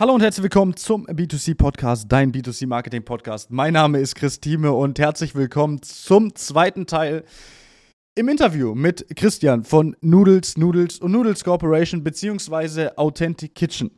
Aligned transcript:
Hallo 0.00 0.14
und 0.14 0.20
herzlich 0.20 0.44
willkommen 0.44 0.76
zum 0.76 1.08
B2C 1.08 1.56
Podcast, 1.56 2.04
dein 2.08 2.30
B2C 2.30 2.68
Marketing 2.68 3.04
Podcast. 3.04 3.50
Mein 3.50 3.72
Name 3.72 3.98
ist 3.98 4.14
Christine 4.14 4.72
und 4.72 4.96
herzlich 5.00 5.34
willkommen 5.34 5.82
zum 5.82 6.36
zweiten 6.36 6.86
Teil 6.86 7.24
im 8.14 8.28
Interview 8.28 8.76
mit 8.76 9.04
Christian 9.16 9.64
von 9.64 9.96
Noodles, 10.00 10.56
Noodles 10.56 11.00
und 11.00 11.10
Noodles 11.10 11.42
Corporation 11.42 12.04
beziehungsweise 12.04 12.96
Authentic 12.96 13.56
Kitchen. 13.56 13.90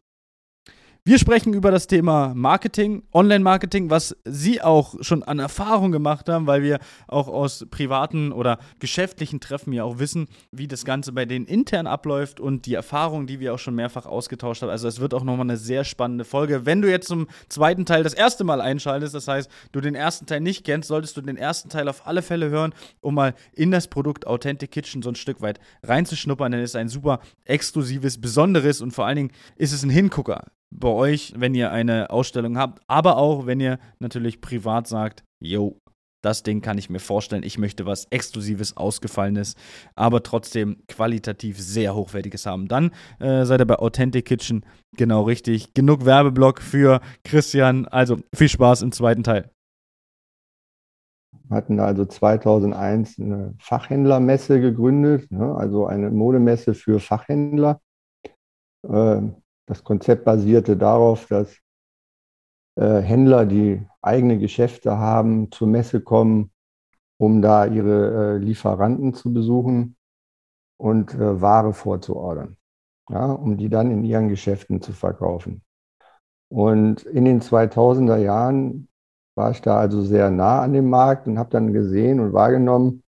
Wir 1.02 1.18
sprechen 1.18 1.54
über 1.54 1.70
das 1.70 1.86
Thema 1.86 2.34
Marketing, 2.34 3.04
Online-Marketing, 3.14 3.88
was 3.88 4.14
Sie 4.26 4.60
auch 4.60 4.96
schon 5.00 5.22
an 5.22 5.38
Erfahrung 5.38 5.92
gemacht 5.92 6.28
haben, 6.28 6.46
weil 6.46 6.62
wir 6.62 6.78
auch 7.08 7.26
aus 7.26 7.64
privaten 7.70 8.32
oder 8.32 8.58
geschäftlichen 8.80 9.40
Treffen 9.40 9.72
ja 9.72 9.82
auch 9.84 9.98
wissen, 9.98 10.28
wie 10.52 10.68
das 10.68 10.84
Ganze 10.84 11.12
bei 11.12 11.24
denen 11.24 11.46
intern 11.46 11.86
abläuft 11.86 12.38
und 12.38 12.66
die 12.66 12.74
Erfahrungen, 12.74 13.26
die 13.26 13.40
wir 13.40 13.54
auch 13.54 13.58
schon 13.58 13.74
mehrfach 13.74 14.04
ausgetauscht 14.04 14.60
haben. 14.60 14.68
Also 14.68 14.88
es 14.88 15.00
wird 15.00 15.14
auch 15.14 15.24
nochmal 15.24 15.46
eine 15.46 15.56
sehr 15.56 15.84
spannende 15.84 16.26
Folge. 16.26 16.66
Wenn 16.66 16.82
du 16.82 16.90
jetzt 16.90 17.08
zum 17.08 17.28
zweiten 17.48 17.86
Teil 17.86 18.02
das 18.02 18.12
erste 18.12 18.44
Mal 18.44 18.60
einschaltest, 18.60 19.14
das 19.14 19.26
heißt, 19.26 19.50
du 19.72 19.80
den 19.80 19.94
ersten 19.94 20.26
Teil 20.26 20.42
nicht 20.42 20.66
kennst, 20.66 20.88
solltest 20.88 21.16
du 21.16 21.22
den 21.22 21.38
ersten 21.38 21.70
Teil 21.70 21.88
auf 21.88 22.06
alle 22.06 22.20
Fälle 22.20 22.50
hören, 22.50 22.74
um 23.00 23.14
mal 23.14 23.34
in 23.54 23.70
das 23.70 23.88
Produkt 23.88 24.26
Authentic 24.26 24.70
Kitchen 24.70 25.00
so 25.00 25.08
ein 25.08 25.14
Stück 25.14 25.40
weit 25.40 25.60
reinzuschnuppern, 25.82 26.52
denn 26.52 26.60
es 26.60 26.72
ist 26.72 26.76
ein 26.76 26.90
super 26.90 27.20
exklusives, 27.46 28.20
besonderes 28.20 28.82
und 28.82 28.90
vor 28.90 29.06
allen 29.06 29.16
Dingen 29.16 29.32
ist 29.56 29.72
es 29.72 29.82
ein 29.82 29.88
Hingucker 29.88 30.44
bei 30.70 30.88
euch, 30.88 31.34
wenn 31.36 31.54
ihr 31.54 31.72
eine 31.72 32.10
Ausstellung 32.10 32.56
habt, 32.56 32.82
aber 32.86 33.16
auch, 33.16 33.46
wenn 33.46 33.60
ihr 33.60 33.78
natürlich 33.98 34.40
privat 34.40 34.86
sagt, 34.86 35.24
yo, 35.42 35.78
das 36.22 36.42
Ding 36.42 36.60
kann 36.60 36.78
ich 36.78 36.90
mir 36.90 36.98
vorstellen, 36.98 37.42
ich 37.42 37.58
möchte 37.58 37.86
was 37.86 38.04
Exklusives, 38.10 38.76
Ausgefallenes, 38.76 39.54
aber 39.94 40.22
trotzdem 40.22 40.82
qualitativ 40.86 41.58
sehr 41.58 41.94
Hochwertiges 41.94 42.46
haben. 42.46 42.68
Dann 42.68 42.90
äh, 43.20 43.44
seid 43.44 43.60
ihr 43.60 43.66
bei 43.66 43.76
Authentic 43.76 44.26
Kitchen 44.26 44.66
genau 44.96 45.22
richtig. 45.22 45.72
Genug 45.72 46.04
Werbeblock 46.04 46.60
für 46.60 47.00
Christian. 47.24 47.86
Also 47.86 48.18
viel 48.34 48.48
Spaß 48.48 48.82
im 48.82 48.92
zweiten 48.92 49.22
Teil. 49.22 49.50
Wir 51.48 51.56
hatten 51.56 51.80
also 51.80 52.04
2001 52.04 53.18
eine 53.18 53.54
Fachhändlermesse 53.58 54.60
gegründet, 54.60 55.32
ne? 55.32 55.54
also 55.56 55.86
eine 55.86 56.10
Modemesse 56.10 56.74
für 56.74 57.00
Fachhändler. 57.00 57.80
Äh, 58.86 59.22
das 59.70 59.84
Konzept 59.84 60.24
basierte 60.24 60.76
darauf, 60.76 61.26
dass 61.26 61.56
äh, 62.74 63.00
Händler, 63.00 63.46
die 63.46 63.86
eigene 64.02 64.36
Geschäfte 64.36 64.98
haben, 64.98 65.52
zur 65.52 65.68
Messe 65.68 66.00
kommen, 66.00 66.50
um 67.18 67.40
da 67.40 67.66
ihre 67.66 68.34
äh, 68.34 68.38
Lieferanten 68.38 69.14
zu 69.14 69.32
besuchen 69.32 69.96
und 70.76 71.14
äh, 71.14 71.40
Ware 71.40 71.72
vorzuordern, 71.72 72.56
ja, 73.10 73.26
um 73.26 73.56
die 73.56 73.68
dann 73.68 73.92
in 73.92 74.02
ihren 74.02 74.28
Geschäften 74.28 74.82
zu 74.82 74.92
verkaufen. 74.92 75.62
Und 76.48 77.04
in 77.04 77.24
den 77.24 77.40
2000er 77.40 78.16
Jahren 78.16 78.88
war 79.36 79.52
ich 79.52 79.62
da 79.62 79.78
also 79.78 80.02
sehr 80.02 80.30
nah 80.30 80.62
an 80.62 80.72
dem 80.72 80.90
Markt 80.90 81.28
und 81.28 81.38
habe 81.38 81.50
dann 81.50 81.72
gesehen 81.72 82.18
und 82.18 82.32
wahrgenommen, 82.32 83.04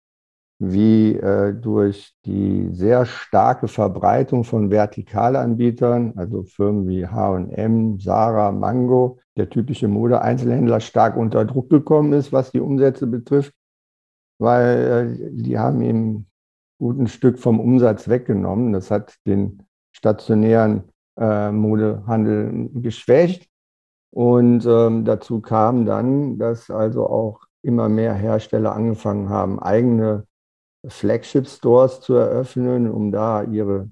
wie 0.61 1.17
äh, 1.17 1.55
durch 1.55 2.15
die 2.27 2.69
sehr 2.73 3.07
starke 3.07 3.67
Verbreitung 3.67 4.45
von 4.45 4.69
Vertikalanbietern, 4.69 6.13
also 6.17 6.43
Firmen 6.43 6.87
wie 6.87 7.07
HM, 7.07 7.99
Sarah, 7.99 8.53
Mango, 8.53 9.19
der 9.39 9.49
typische 9.49 9.89
Mode-Einzelhändler 9.89 10.81
stark 10.81 11.17
unter 11.17 11.47
Druck 11.47 11.71
gekommen 11.71 12.13
ist, 12.13 12.31
was 12.31 12.53
die 12.53 12.61
Umsätze 12.61 13.07
betrifft, 13.07 13.55
weil 14.39 15.17
äh, 15.19 15.31
die 15.33 15.59
haben 15.59 15.81
ihm 15.81 16.27
guten 16.79 17.09
Stück 17.09 17.39
vom 17.39 17.59
Umsatz 17.59 18.07
weggenommen. 18.09 18.75
Das 18.75 18.91
hat 18.91 19.17
den 19.27 19.63
stationären 19.93 20.85
äh, 21.19 21.51
Modehandel 21.51 22.69
geschwächt. 22.75 23.49
Und 24.13 24.67
ähm, 24.67 25.07
dazu 25.07 25.41
kam 25.41 25.87
dann, 25.87 26.39
dass 26.39 26.71
also 26.71 27.07
auch 27.07 27.41
immer 27.63 27.89
mehr 27.89 28.13
Hersteller 28.13 28.75
angefangen 28.75 29.31
haben, 29.31 29.59
eigene 29.59 30.27
Flagship-Stores 30.87 32.01
zu 32.01 32.15
eröffnen, 32.15 32.91
um 32.91 33.13
da 33.13 33.43
ihre 33.43 33.91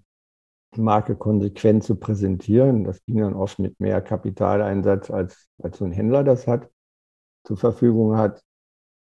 Marke 0.76 1.16
konsequent 1.16 1.84
zu 1.84 1.96
präsentieren. 1.96 2.84
Das 2.84 3.04
ging 3.04 3.18
dann 3.18 3.34
oft 3.34 3.58
mit 3.58 3.78
mehr 3.80 4.00
Kapitaleinsatz, 4.00 5.10
als, 5.10 5.48
als 5.62 5.78
so 5.78 5.84
ein 5.84 5.92
Händler 5.92 6.24
das 6.24 6.46
hat, 6.46 6.70
zur 7.44 7.56
Verfügung 7.56 8.16
hat. 8.16 8.42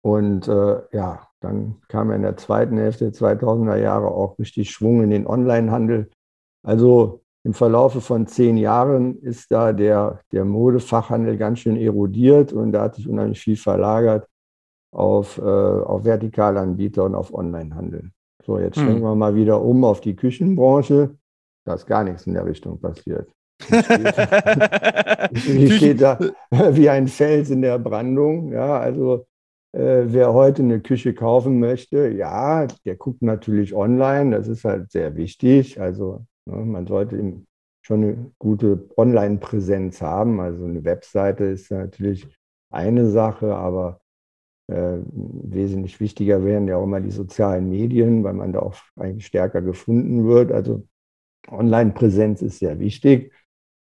Und 0.02 0.48
äh, 0.48 0.82
ja, 0.92 1.28
dann 1.40 1.80
kam 1.88 2.10
in 2.10 2.22
der 2.22 2.36
zweiten 2.36 2.76
Hälfte 2.76 3.10
der 3.10 3.14
2000er 3.14 3.76
Jahre 3.76 4.08
auch 4.08 4.38
richtig 4.38 4.70
Schwung 4.70 5.02
in 5.02 5.10
den 5.10 5.26
Onlinehandel. 5.26 6.10
Also 6.62 7.22
im 7.42 7.54
Verlaufe 7.54 8.00
von 8.00 8.26
zehn 8.26 8.56
Jahren 8.56 9.18
ist 9.20 9.50
da 9.50 9.72
der, 9.72 10.20
der 10.32 10.44
Modefachhandel 10.44 11.36
ganz 11.36 11.60
schön 11.60 11.76
erodiert 11.76 12.52
und 12.52 12.72
da 12.72 12.82
hat 12.82 12.94
sich 12.96 13.08
unheimlich 13.08 13.41
viel 13.41 13.56
verlagert 13.56 14.26
auf, 14.94 15.38
äh, 15.38 15.43
auf 15.43 16.05
Vertikalanbieter 16.05 17.05
und 17.05 17.15
auf 17.15 17.34
Onlinehandel. 17.34 18.10
So, 18.44 18.59
jetzt 18.59 18.77
hm. 18.77 18.84
schwenken 18.84 19.03
wir 19.03 19.15
mal 19.15 19.34
wieder 19.34 19.60
um 19.62 19.84
auf 19.84 20.00
die 20.00 20.16
Küchenbranche. 20.16 21.16
Da 21.66 21.75
ist 21.75 21.87
gar 21.87 22.05
nichts 22.05 22.27
in 22.27 22.34
der 22.34 22.47
Richtung 22.47 22.81
passiert. 22.81 23.28
Die 25.31 25.71
steht 25.71 26.03
da 26.03 26.19
wie 26.50 26.88
ein 26.91 27.09
Fels 27.09 27.50
in 27.50 27.62
der 27.62 27.78
Brandung. 27.78 28.53
Ja, 28.53 28.78
also 28.78 29.27
äh, 29.72 30.04
wer 30.06 30.34
heute 30.34 30.62
eine 30.62 30.81
Küche 30.81 31.15
kaufen 31.15 31.59
möchte, 31.59 32.09
ja, 32.09 32.66
der 32.84 32.97
guckt 32.97 33.22
natürlich 33.22 33.75
online. 33.75 34.37
Das 34.37 34.49
ist 34.49 34.65
halt 34.65 34.91
sehr 34.93 35.16
wichtig. 35.16 35.81
Also 35.81 36.27
ne, 36.47 36.56
man 36.56 36.87
sollte 36.87 37.16
schon 37.83 38.03
eine 38.03 38.31
gute 38.38 38.88
Online-Präsenz 38.97 40.03
haben. 40.03 40.41
Also 40.41 40.65
eine 40.65 40.84
Webseite 40.84 41.44
ist 41.44 41.71
natürlich 41.71 42.28
eine 42.71 43.09
Sache, 43.09 43.54
aber 43.54 44.00
äh, 44.69 44.98
wesentlich 45.12 46.00
wichtiger 46.00 46.44
werden 46.44 46.69
ja 46.69 46.76
auch 46.76 46.84
immer 46.84 47.00
die 47.00 47.10
sozialen 47.10 47.69
Medien, 47.69 48.25
weil 48.25 48.34
man 48.34 48.52
da 48.52 48.60
auch 48.60 48.75
eigentlich 48.97 49.26
stärker 49.26 49.62
gefunden 49.62 50.26
wird. 50.26 50.52
Also 50.52 50.86
Online-Präsenz 51.48 52.42
ist 52.42 52.58
sehr 52.58 52.78
wichtig. 52.78 53.32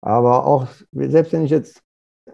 Aber 0.01 0.47
auch, 0.47 0.67
selbst 0.93 1.33
wenn 1.33 1.45
ich 1.45 1.51
jetzt 1.51 1.83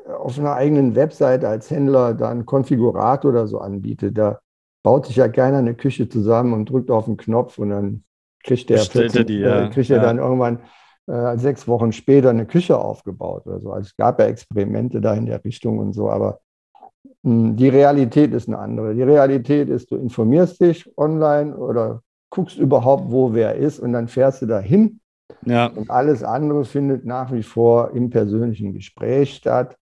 auf 0.06 0.38
einer 0.38 0.54
eigenen 0.54 0.94
Webseite 0.94 1.48
als 1.48 1.70
Händler 1.70 2.14
da 2.14 2.30
einen 2.30 2.46
Konfigurator 2.46 3.30
oder 3.30 3.46
so 3.46 3.58
anbiete, 3.58 4.12
da 4.12 4.41
baut 4.82 5.06
sich 5.06 5.16
ja 5.16 5.28
keiner 5.28 5.58
eine 5.58 5.75
Küche 5.75 6.08
zusammen 6.08 6.52
und 6.52 6.70
drückt 6.70 6.91
auf 6.91 7.06
den 7.06 7.16
Knopf 7.16 7.58
und 7.58 7.70
dann 7.70 8.04
kriegt 8.44 8.70
der, 8.70 8.78
14, 8.78 9.26
die, 9.26 9.38
ja. 9.38 9.64
äh, 9.64 9.70
kriegt 9.70 9.88
ja. 9.88 10.00
dann 10.00 10.19
irgendwann 10.19 10.60
äh, 11.06 11.36
sechs 11.38 11.66
Wochen 11.66 11.92
später 11.92 12.30
eine 12.30 12.46
Küche 12.46 12.78
aufgebaut 12.78 13.46
oder 13.46 13.60
so. 13.60 13.72
Also 13.72 13.86
es 13.86 13.96
gab 13.96 14.20
ja 14.20 14.26
Experimente 14.26 15.00
da 15.00 15.14
in 15.14 15.26
der 15.26 15.42
Richtung 15.44 15.78
und 15.78 15.92
so, 15.92 16.10
aber 16.10 16.41
die 17.22 17.69
Realität 17.69 18.33
ist 18.33 18.49
eine 18.49 18.59
andere. 18.59 18.94
Die 18.94 19.03
Realität 19.03 19.69
ist, 19.69 19.91
du 19.91 19.97
informierst 19.97 20.61
dich 20.61 20.91
online 20.97 21.56
oder 21.56 22.03
guckst 22.31 22.59
überhaupt, 22.59 23.11
wo 23.11 23.34
wer 23.34 23.56
ist 23.56 23.78
und 23.78 23.93
dann 23.93 24.09
fährst 24.09 24.43
du 24.43 24.47
dahin. 24.47 25.00
Ja. 25.44 25.67
Und 25.67 25.91
alles 25.91 26.22
andere 26.22 26.65
findet 26.65 27.05
nach 27.05 27.33
wie 27.33 27.43
vor 27.43 27.93
im 27.93 28.11
persönlichen 28.11 28.75
Gespräch 28.75 29.34
statt 29.34 29.77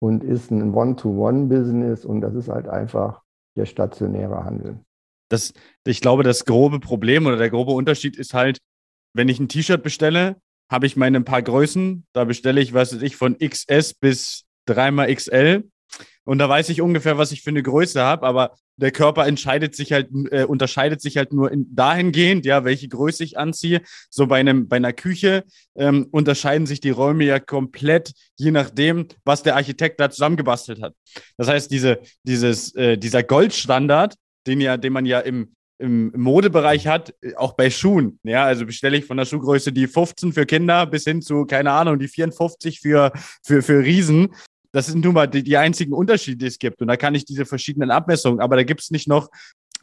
und 0.00 0.22
ist 0.22 0.50
ein 0.50 0.74
One-to-One-Business 0.74 2.04
und 2.04 2.20
das 2.20 2.34
ist 2.34 2.48
halt 2.48 2.68
einfach 2.68 3.22
der 3.56 3.66
stationäre 3.66 4.44
Handel. 4.44 4.80
Das, 5.28 5.52
ich 5.84 6.00
glaube, 6.00 6.22
das 6.22 6.44
grobe 6.44 6.78
Problem 6.78 7.26
oder 7.26 7.36
der 7.36 7.50
grobe 7.50 7.72
Unterschied 7.72 8.16
ist 8.16 8.34
halt, 8.34 8.58
wenn 9.14 9.28
ich 9.28 9.40
ein 9.40 9.48
T-Shirt 9.48 9.82
bestelle, 9.82 10.36
habe 10.70 10.86
ich 10.86 10.96
meine 10.96 11.20
paar 11.22 11.42
Größen. 11.42 12.04
Da 12.12 12.24
bestelle 12.24 12.60
ich, 12.60 12.74
was 12.74 12.94
weiß 12.94 13.02
ich, 13.02 13.16
von 13.16 13.38
XS 13.38 13.94
bis 13.94 14.44
dreimal 14.66 15.12
XL 15.12 15.64
und 16.26 16.38
da 16.38 16.48
weiß 16.48 16.68
ich 16.70 16.82
ungefähr, 16.82 17.18
was 17.18 17.32
ich 17.32 17.42
für 17.42 17.50
eine 17.50 17.62
Größe 17.62 18.02
habe, 18.02 18.26
aber 18.26 18.56
der 18.76 18.90
Körper 18.90 19.26
entscheidet 19.26 19.76
sich 19.76 19.92
halt, 19.92 20.08
äh, 20.30 20.44
unterscheidet 20.44 21.00
sich 21.00 21.16
halt 21.16 21.32
nur 21.32 21.50
in, 21.50 21.74
dahingehend, 21.74 22.44
ja, 22.44 22.64
welche 22.64 22.88
Größe 22.88 23.22
ich 23.22 23.38
anziehe. 23.38 23.80
So 24.10 24.26
bei 24.26 24.40
einem, 24.40 24.68
bei 24.68 24.76
einer 24.76 24.92
Küche 24.92 25.44
ähm, 25.76 26.08
unterscheiden 26.10 26.66
sich 26.66 26.80
die 26.80 26.90
Räume 26.90 27.24
ja 27.24 27.38
komplett, 27.38 28.12
je 28.36 28.50
nachdem, 28.50 29.06
was 29.24 29.44
der 29.44 29.54
Architekt 29.54 30.00
da 30.00 30.10
zusammengebastelt 30.10 30.82
hat. 30.82 30.94
Das 31.36 31.48
heißt, 31.48 31.70
diese, 31.70 32.00
dieses, 32.24 32.74
äh, 32.74 32.98
dieser 32.98 33.22
Goldstandard, 33.22 34.14
den 34.48 34.60
ja, 34.60 34.76
den 34.76 34.92
man 34.92 35.06
ja 35.06 35.20
im, 35.20 35.54
im 35.78 36.12
Modebereich 36.16 36.88
hat, 36.88 37.14
äh, 37.20 37.36
auch 37.36 37.52
bei 37.52 37.70
Schuhen. 37.70 38.18
Ja, 38.24 38.44
also 38.44 38.66
bestelle 38.66 38.96
ich 38.96 39.06
von 39.06 39.16
der 39.16 39.26
Schuhgröße 39.26 39.72
die 39.72 39.86
15 39.86 40.32
für 40.32 40.44
Kinder 40.44 40.86
bis 40.86 41.04
hin 41.04 41.22
zu, 41.22 41.46
keine 41.46 41.70
Ahnung, 41.70 42.00
die 42.00 42.08
54 42.08 42.80
für, 42.80 43.12
für, 43.44 43.62
für 43.62 43.84
Riesen. 43.84 44.34
Das 44.76 44.86
sind 44.86 45.02
nun 45.02 45.14
mal 45.14 45.26
die, 45.26 45.42
die 45.42 45.56
einzigen 45.56 45.94
Unterschiede, 45.94 46.36
die 46.36 46.46
es 46.46 46.58
gibt. 46.58 46.82
Und 46.82 46.88
da 46.88 46.96
kann 46.96 47.14
ich 47.14 47.24
diese 47.24 47.46
verschiedenen 47.46 47.90
Abmessungen, 47.90 48.40
aber 48.40 48.56
da 48.56 48.62
gibt 48.62 48.82
es 48.82 48.90
nicht 48.90 49.08
noch 49.08 49.30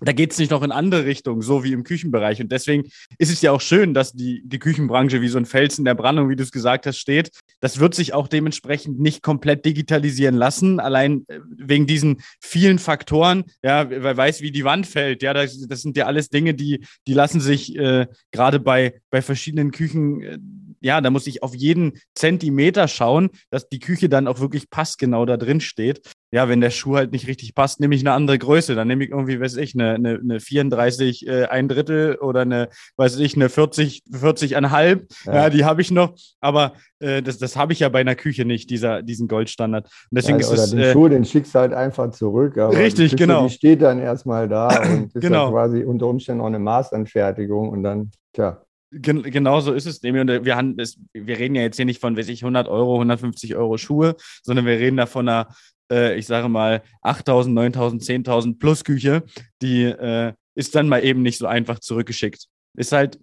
da 0.02 0.12
geht 0.12 0.32
es 0.32 0.38
nicht 0.38 0.52
noch 0.52 0.64
in 0.64 0.72
andere 0.72 1.06
Richtungen, 1.06 1.42
so 1.42 1.64
wie 1.64 1.72
im 1.72 1.84
Küchenbereich. 1.84 2.42
Und 2.42 2.52
deswegen 2.52 2.90
ist 3.18 3.32
es 3.32 3.42
ja 3.42 3.52
auch 3.52 3.62
schön, 3.62 3.94
dass 3.94 4.12
die, 4.12 4.42
die 4.46 4.60
Küchenbranche 4.60 5.22
wie 5.22 5.28
so 5.28 5.38
ein 5.38 5.46
Fels 5.46 5.78
in 5.78 5.86
der 5.86 5.94
Brandung, 5.94 6.30
wie 6.30 6.36
du 6.36 6.44
es 6.44 6.52
gesagt 6.52 6.86
hast, 6.86 6.98
steht. 6.98 7.32
Das 7.62 7.80
wird 7.80 7.96
sich 7.96 8.14
auch 8.14 8.28
dementsprechend 8.28 9.00
nicht 9.00 9.22
komplett 9.22 9.66
digitalisieren 9.66 10.36
lassen, 10.36 10.80
allein 10.80 11.26
äh, 11.28 11.40
wegen 11.58 11.88
diesen 11.88 12.22
vielen 12.42 12.80
Faktoren. 12.80 13.46
Ja, 13.64 13.90
wer 13.90 14.18
weiß, 14.18 14.42
wie 14.42 14.52
die 14.52 14.66
Wand 14.66 14.88
fällt. 14.88 15.22
Ja, 15.22 15.34
das, 15.34 15.60
das 15.68 15.82
sind 15.82 15.96
ja 15.96 16.06
alles 16.06 16.30
Dinge, 16.30 16.54
die, 16.54 16.86
die 17.08 17.14
lassen 17.14 17.40
sich 17.40 17.76
äh, 17.78 18.08
gerade 18.32 18.60
bei, 18.60 19.00
bei 19.10 19.22
verschiedenen 19.22 19.72
Küchen. 19.72 20.22
Äh, 20.22 20.38
ja, 20.84 21.00
da 21.02 21.10
muss 21.10 21.28
ich 21.28 21.42
auf 21.42 21.56
jeden 21.56 21.94
Zentimeter 22.14 22.88
schauen, 22.88 23.30
dass 23.50 23.70
die 23.70 23.80
Küche 23.80 24.10
dann 24.10 24.28
auch 24.28 24.40
wirklich 24.40 24.70
passgenau 24.70 25.26
da 25.26 25.38
drin 25.38 25.62
steht. 25.62 26.02
Ja, 26.32 26.50
wenn 26.50 26.62
der 26.62 26.72
Schuh 26.72 26.96
halt 26.96 27.12
nicht 27.12 27.28
richtig 27.28 27.56
passt, 27.56 27.80
nehme 27.80 27.96
ich 27.96 28.02
eine 28.02 28.12
andere 28.12 28.38
Größe. 28.38 28.76
Dann 28.76 28.88
nehme 28.88 29.04
ich 29.04 29.12
irgendwie, 29.12 29.40
weiß 29.40 29.56
ich, 29.58 29.76
eine, 29.76 29.94
eine, 29.94 30.20
eine 30.20 30.40
34 30.40 31.28
äh, 31.28 31.46
ein 31.46 31.68
Drittel 31.68 32.16
oder 32.16 32.42
eine, 32.42 32.70
weiß 32.98 33.20
ich, 33.20 33.36
eine 33.36 33.50
40, 33.50 34.02
40,5. 34.12 35.02
Ja. 35.26 35.34
ja, 35.34 35.50
die 35.50 35.64
habe 35.64 35.82
ich 35.82 35.92
noch. 35.92 36.16
Aber 36.42 36.74
äh, 37.00 37.22
das, 37.22 37.38
das 37.38 37.56
habe 37.56 37.72
ich 37.72 37.80
ja 37.80 37.90
bei 37.90 38.02
einer 38.02 38.16
Küche 38.16 38.46
nicht, 38.46 38.70
dieser, 38.70 39.04
diesen 39.04 39.28
Goldstandard. 39.28 39.86
Und 39.86 40.18
deswegen 40.18 40.40
ja, 40.40 40.46
ist 40.46 40.52
oder 40.52 40.64
es, 40.64 40.72
den 40.72 40.80
äh, 40.80 40.92
Schuh, 40.92 41.08
den 41.08 41.24
schickst 41.24 41.56
du 41.56 41.60
halt 41.60 41.74
einfach 41.74 42.12
zurück. 42.12 42.58
richtig, 42.58 43.12
Küche, 43.12 43.16
genau. 43.16 43.48
Die 43.48 43.54
steht 43.54 43.82
dann 43.82 44.00
erstmal 44.00 44.50
da 44.50 44.68
und 44.92 45.16
ist 45.16 45.22
genau. 45.22 45.52
quasi 45.52 45.84
unter 45.84 46.08
Umständen 46.08 46.42
auch 46.42 46.48
eine 46.48 46.60
Maßanfertigung 46.60 47.70
und 47.70 47.84
dann, 47.84 48.12
tja. 48.34 48.64
Gen 48.96 49.24
genau 49.24 49.60
so 49.60 49.74
ist 49.74 49.86
es. 49.86 50.04
Wir, 50.04 50.14
wir, 50.14 50.56
haben, 50.56 50.78
wir 50.78 51.40
reden 51.40 51.56
ja 51.56 51.62
jetzt 51.62 51.78
hier 51.78 51.86
nicht 51.86 52.02
von, 52.02 52.16
weiß 52.16 52.30
ich, 52.30 52.44
100 52.44 52.68
Euro, 52.68 52.96
150 52.96 53.56
Euro 53.56 53.78
Schuhe, 53.78 54.16
sondern 54.44 54.66
wir 54.66 54.78
reden 54.78 54.98
da 54.98 55.06
von 55.06 55.28
einer, 55.28 55.48
äh, 55.92 56.18
ich 56.18 56.28
sage 56.28 56.50
mal, 56.50 56.84
8000, 57.02 57.56
9000, 57.56 58.04
10.000 58.04 58.60
plus 58.60 58.84
Küche. 58.84 59.24
Die 59.62 59.84
äh, 59.84 60.34
ist 60.56 60.76
dann 60.76 60.88
mal 60.88 61.04
eben 61.04 61.22
nicht 61.22 61.38
so 61.38 61.48
einfach 61.48 61.80
zurückgeschickt. 61.80 62.48
Ist 62.78 62.92
halt 62.92 63.20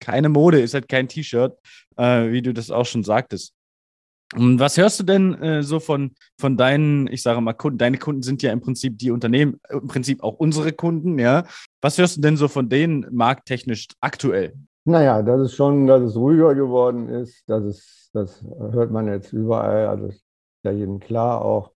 keine 0.00 0.28
Mode, 0.28 0.60
ist 0.60 0.74
halt 0.74 0.88
kein 0.88 1.08
T-Shirt, 1.08 1.58
äh, 1.96 2.30
wie 2.30 2.42
du 2.42 2.52
das 2.52 2.70
auch 2.70 2.86
schon 2.86 3.04
sagtest. 3.04 3.54
Und 4.34 4.58
was 4.58 4.76
hörst 4.76 5.00
du 5.00 5.04
denn 5.04 5.34
äh, 5.34 5.62
so 5.62 5.80
von, 5.80 6.12
von 6.40 6.56
deinen, 6.56 7.06
ich 7.06 7.22
sage 7.22 7.40
mal, 7.40 7.52
Kunden? 7.52 7.78
Deine 7.78 7.98
Kunden 7.98 8.22
sind 8.22 8.42
ja 8.42 8.52
im 8.52 8.60
Prinzip 8.60 8.98
die 8.98 9.10
Unternehmen, 9.10 9.60
im 9.70 9.86
Prinzip 9.86 10.22
auch 10.22 10.34
unsere 10.34 10.72
Kunden, 10.72 11.18
ja. 11.18 11.46
Was 11.80 11.98
hörst 11.98 12.16
du 12.16 12.20
denn 12.20 12.36
so 12.36 12.48
von 12.48 12.68
denen 12.68 13.06
markttechnisch 13.12 13.88
aktuell? 14.00 14.54
Naja, 14.86 15.22
das 15.22 15.40
ist 15.40 15.54
schon, 15.54 15.86
dass 15.86 16.02
es 16.02 16.16
ruhiger 16.16 16.54
geworden 16.54 17.08
ist. 17.08 17.48
Das, 17.48 17.64
ist, 17.64 18.10
das 18.12 18.42
hört 18.42 18.90
man 18.90 19.08
jetzt 19.08 19.32
überall. 19.32 19.86
Also 19.88 20.06
ist 20.08 20.24
ja 20.62 20.72
jedem 20.72 21.00
klar 21.00 21.42
auch. 21.42 21.72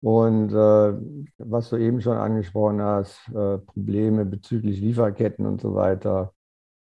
Und 0.00 0.50
äh, 0.52 0.94
was 1.38 1.70
du 1.70 1.76
eben 1.76 2.00
schon 2.00 2.16
angesprochen 2.16 2.82
hast, 2.82 3.28
äh, 3.28 3.58
Probleme 3.58 4.24
bezüglich 4.24 4.80
Lieferketten 4.80 5.46
und 5.46 5.60
so 5.60 5.74
weiter. 5.74 6.32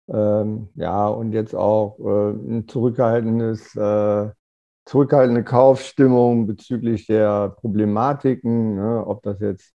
Ähm, 0.09 0.69
ja, 0.77 1.09
und 1.09 1.33
jetzt 1.33 1.55
auch 1.55 1.99
äh, 1.99 2.31
ein 2.33 2.69
zurückhaltendes, 2.69 3.75
äh, 3.77 4.31
zurückhaltende 4.87 5.44
Kaufstimmung 5.44 6.47
bezüglich 6.47 7.06
der 7.06 7.50
Problematiken, 7.50 8.77
ne, 8.77 9.06
ob 9.06 9.23
das 9.23 9.41
jetzt 9.41 9.75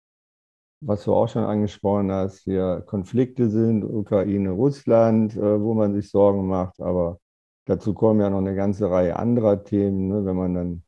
was 0.81 1.03
du 1.03 1.13
auch 1.13 1.27
schon 1.27 1.43
angesprochen 1.43 2.11
hast, 2.11 2.39
hier 2.39 2.83
Konflikte 2.85 3.49
sind, 3.49 3.83
Ukraine, 3.83 4.51
Russland, 4.51 5.35
äh, 5.35 5.61
wo 5.61 5.73
man 5.73 5.93
sich 5.93 6.09
Sorgen 6.09 6.47
macht. 6.47 6.79
Aber 6.81 7.19
dazu 7.65 7.93
kommen 7.93 8.21
ja 8.21 8.29
noch 8.29 8.39
eine 8.39 8.55
ganze 8.55 8.89
Reihe 8.89 9.17
anderer 9.17 9.63
Themen, 9.63 10.07
ne, 10.07 10.25
wenn 10.25 10.35
man 10.35 10.53
dann 10.53 10.83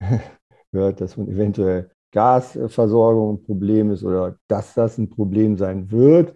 hört, 0.72 1.00
dass 1.00 1.16
man 1.16 1.28
eventuell 1.28 1.90
Gasversorgung 2.12 3.36
ein 3.36 3.42
Problem 3.42 3.90
ist 3.90 4.04
oder 4.04 4.36
dass 4.48 4.74
das 4.74 4.98
ein 4.98 5.10
Problem 5.10 5.56
sein 5.56 5.90
wird. 5.90 6.34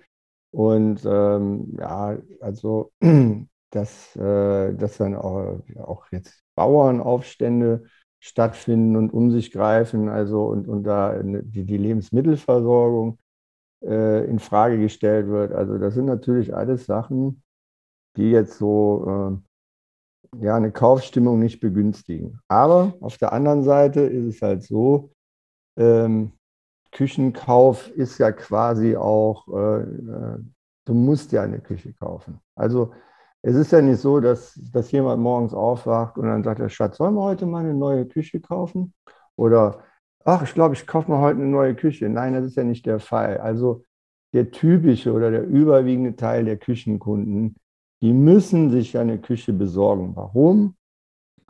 Und 0.52 1.02
ähm, 1.06 1.76
ja, 1.78 2.18
also 2.40 2.92
dass, 3.70 4.14
äh, 4.16 4.74
dass 4.74 4.98
dann 4.98 5.16
auch, 5.16 5.60
auch 5.78 6.06
jetzt 6.12 6.42
Bauernaufstände 6.54 7.84
stattfinden 8.22 8.94
und 8.96 9.12
um 9.12 9.32
sich 9.32 9.50
greifen, 9.50 10.08
also 10.08 10.44
und, 10.44 10.68
und 10.68 10.84
da 10.84 11.20
die, 11.24 11.64
die 11.64 11.76
Lebensmittelversorgung 11.76 13.18
äh, 13.84 14.24
in 14.26 14.38
Frage 14.38 14.78
gestellt 14.78 15.26
wird. 15.26 15.50
Also 15.50 15.76
das 15.76 15.94
sind 15.94 16.04
natürlich 16.04 16.54
alles 16.54 16.86
Sachen, 16.86 17.42
die 18.16 18.30
jetzt 18.30 18.58
so 18.58 19.40
äh, 20.36 20.44
ja 20.44 20.54
eine 20.54 20.70
Kaufstimmung 20.70 21.40
nicht 21.40 21.58
begünstigen. 21.58 22.38
Aber 22.46 22.94
auf 23.00 23.18
der 23.18 23.32
anderen 23.32 23.64
Seite 23.64 24.02
ist 24.02 24.36
es 24.36 24.40
halt 24.40 24.62
so, 24.62 25.10
ähm, 25.76 26.30
Küchenkauf 26.92 27.90
ist 27.90 28.18
ja 28.18 28.30
quasi 28.30 28.94
auch, 28.94 29.48
äh, 29.48 29.80
äh 29.80 30.38
du 30.84 30.94
musst 30.94 31.32
ja 31.32 31.42
eine 31.42 31.58
Küche 31.58 31.92
kaufen. 31.94 32.38
Also 32.54 32.92
es 33.42 33.56
ist 33.56 33.72
ja 33.72 33.82
nicht 33.82 34.00
so, 34.00 34.20
dass, 34.20 34.54
dass 34.72 34.92
jemand 34.92 35.20
morgens 35.20 35.52
aufwacht 35.52 36.16
und 36.16 36.26
dann 36.26 36.44
sagt 36.44 36.60
der 36.60 36.68
Schatz, 36.68 36.96
sollen 36.96 37.14
wir 37.14 37.22
heute 37.22 37.44
mal 37.44 37.64
eine 37.64 37.74
neue 37.74 38.06
Küche 38.06 38.40
kaufen? 38.40 38.94
Oder, 39.34 39.82
ach, 40.24 40.42
ich 40.44 40.54
glaube, 40.54 40.74
ich 40.74 40.86
kaufe 40.86 41.10
mal 41.10 41.20
heute 41.20 41.40
eine 41.40 41.50
neue 41.50 41.74
Küche. 41.74 42.08
Nein, 42.08 42.34
das 42.34 42.44
ist 42.46 42.56
ja 42.56 42.62
nicht 42.62 42.86
der 42.86 43.00
Fall. 43.00 43.38
Also 43.38 43.84
der 44.32 44.52
typische 44.52 45.12
oder 45.12 45.30
der 45.30 45.44
überwiegende 45.44 46.14
Teil 46.14 46.44
der 46.44 46.56
Küchenkunden, 46.56 47.56
die 48.00 48.12
müssen 48.12 48.70
sich 48.70 48.96
eine 48.96 49.18
Küche 49.20 49.52
besorgen. 49.52 50.14
Warum? 50.14 50.76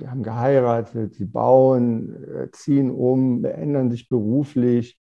Die 0.00 0.08
haben 0.08 0.22
geheiratet, 0.22 1.14
sie 1.14 1.26
bauen, 1.26 2.24
äh, 2.34 2.50
ziehen 2.52 2.90
um, 2.90 3.44
ändern 3.44 3.90
sich 3.90 4.08
beruflich, 4.08 4.98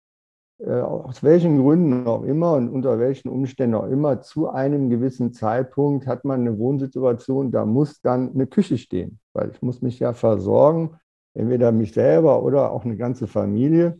aus 0.64 1.22
welchen 1.22 1.62
Gründen 1.62 2.08
auch 2.08 2.24
immer 2.24 2.54
und 2.54 2.70
unter 2.70 2.98
welchen 2.98 3.28
Umständen 3.28 3.76
auch 3.76 3.88
immer, 3.88 4.22
zu 4.22 4.50
einem 4.50 4.90
gewissen 4.90 5.34
Zeitpunkt 5.34 6.08
hat 6.08 6.24
man 6.24 6.42
eine 6.42 6.58
Wohnsituation, 6.58 7.52
da 7.52 7.66
muss 7.66 8.02
dann 8.02 8.34
eine 8.34 8.48
Küche 8.48 8.78
stehen, 8.78 9.20
weil 9.34 9.52
ich 9.52 9.62
muss 9.62 9.82
mich 9.82 10.00
ja 10.00 10.14
versorgen, 10.14 10.92
entweder 11.34 11.72
mich 11.72 11.94
selber 11.94 12.42
oder 12.42 12.72
auch 12.72 12.86
eine 12.86 12.96
ganze 12.96 13.28
Familie. 13.28 13.98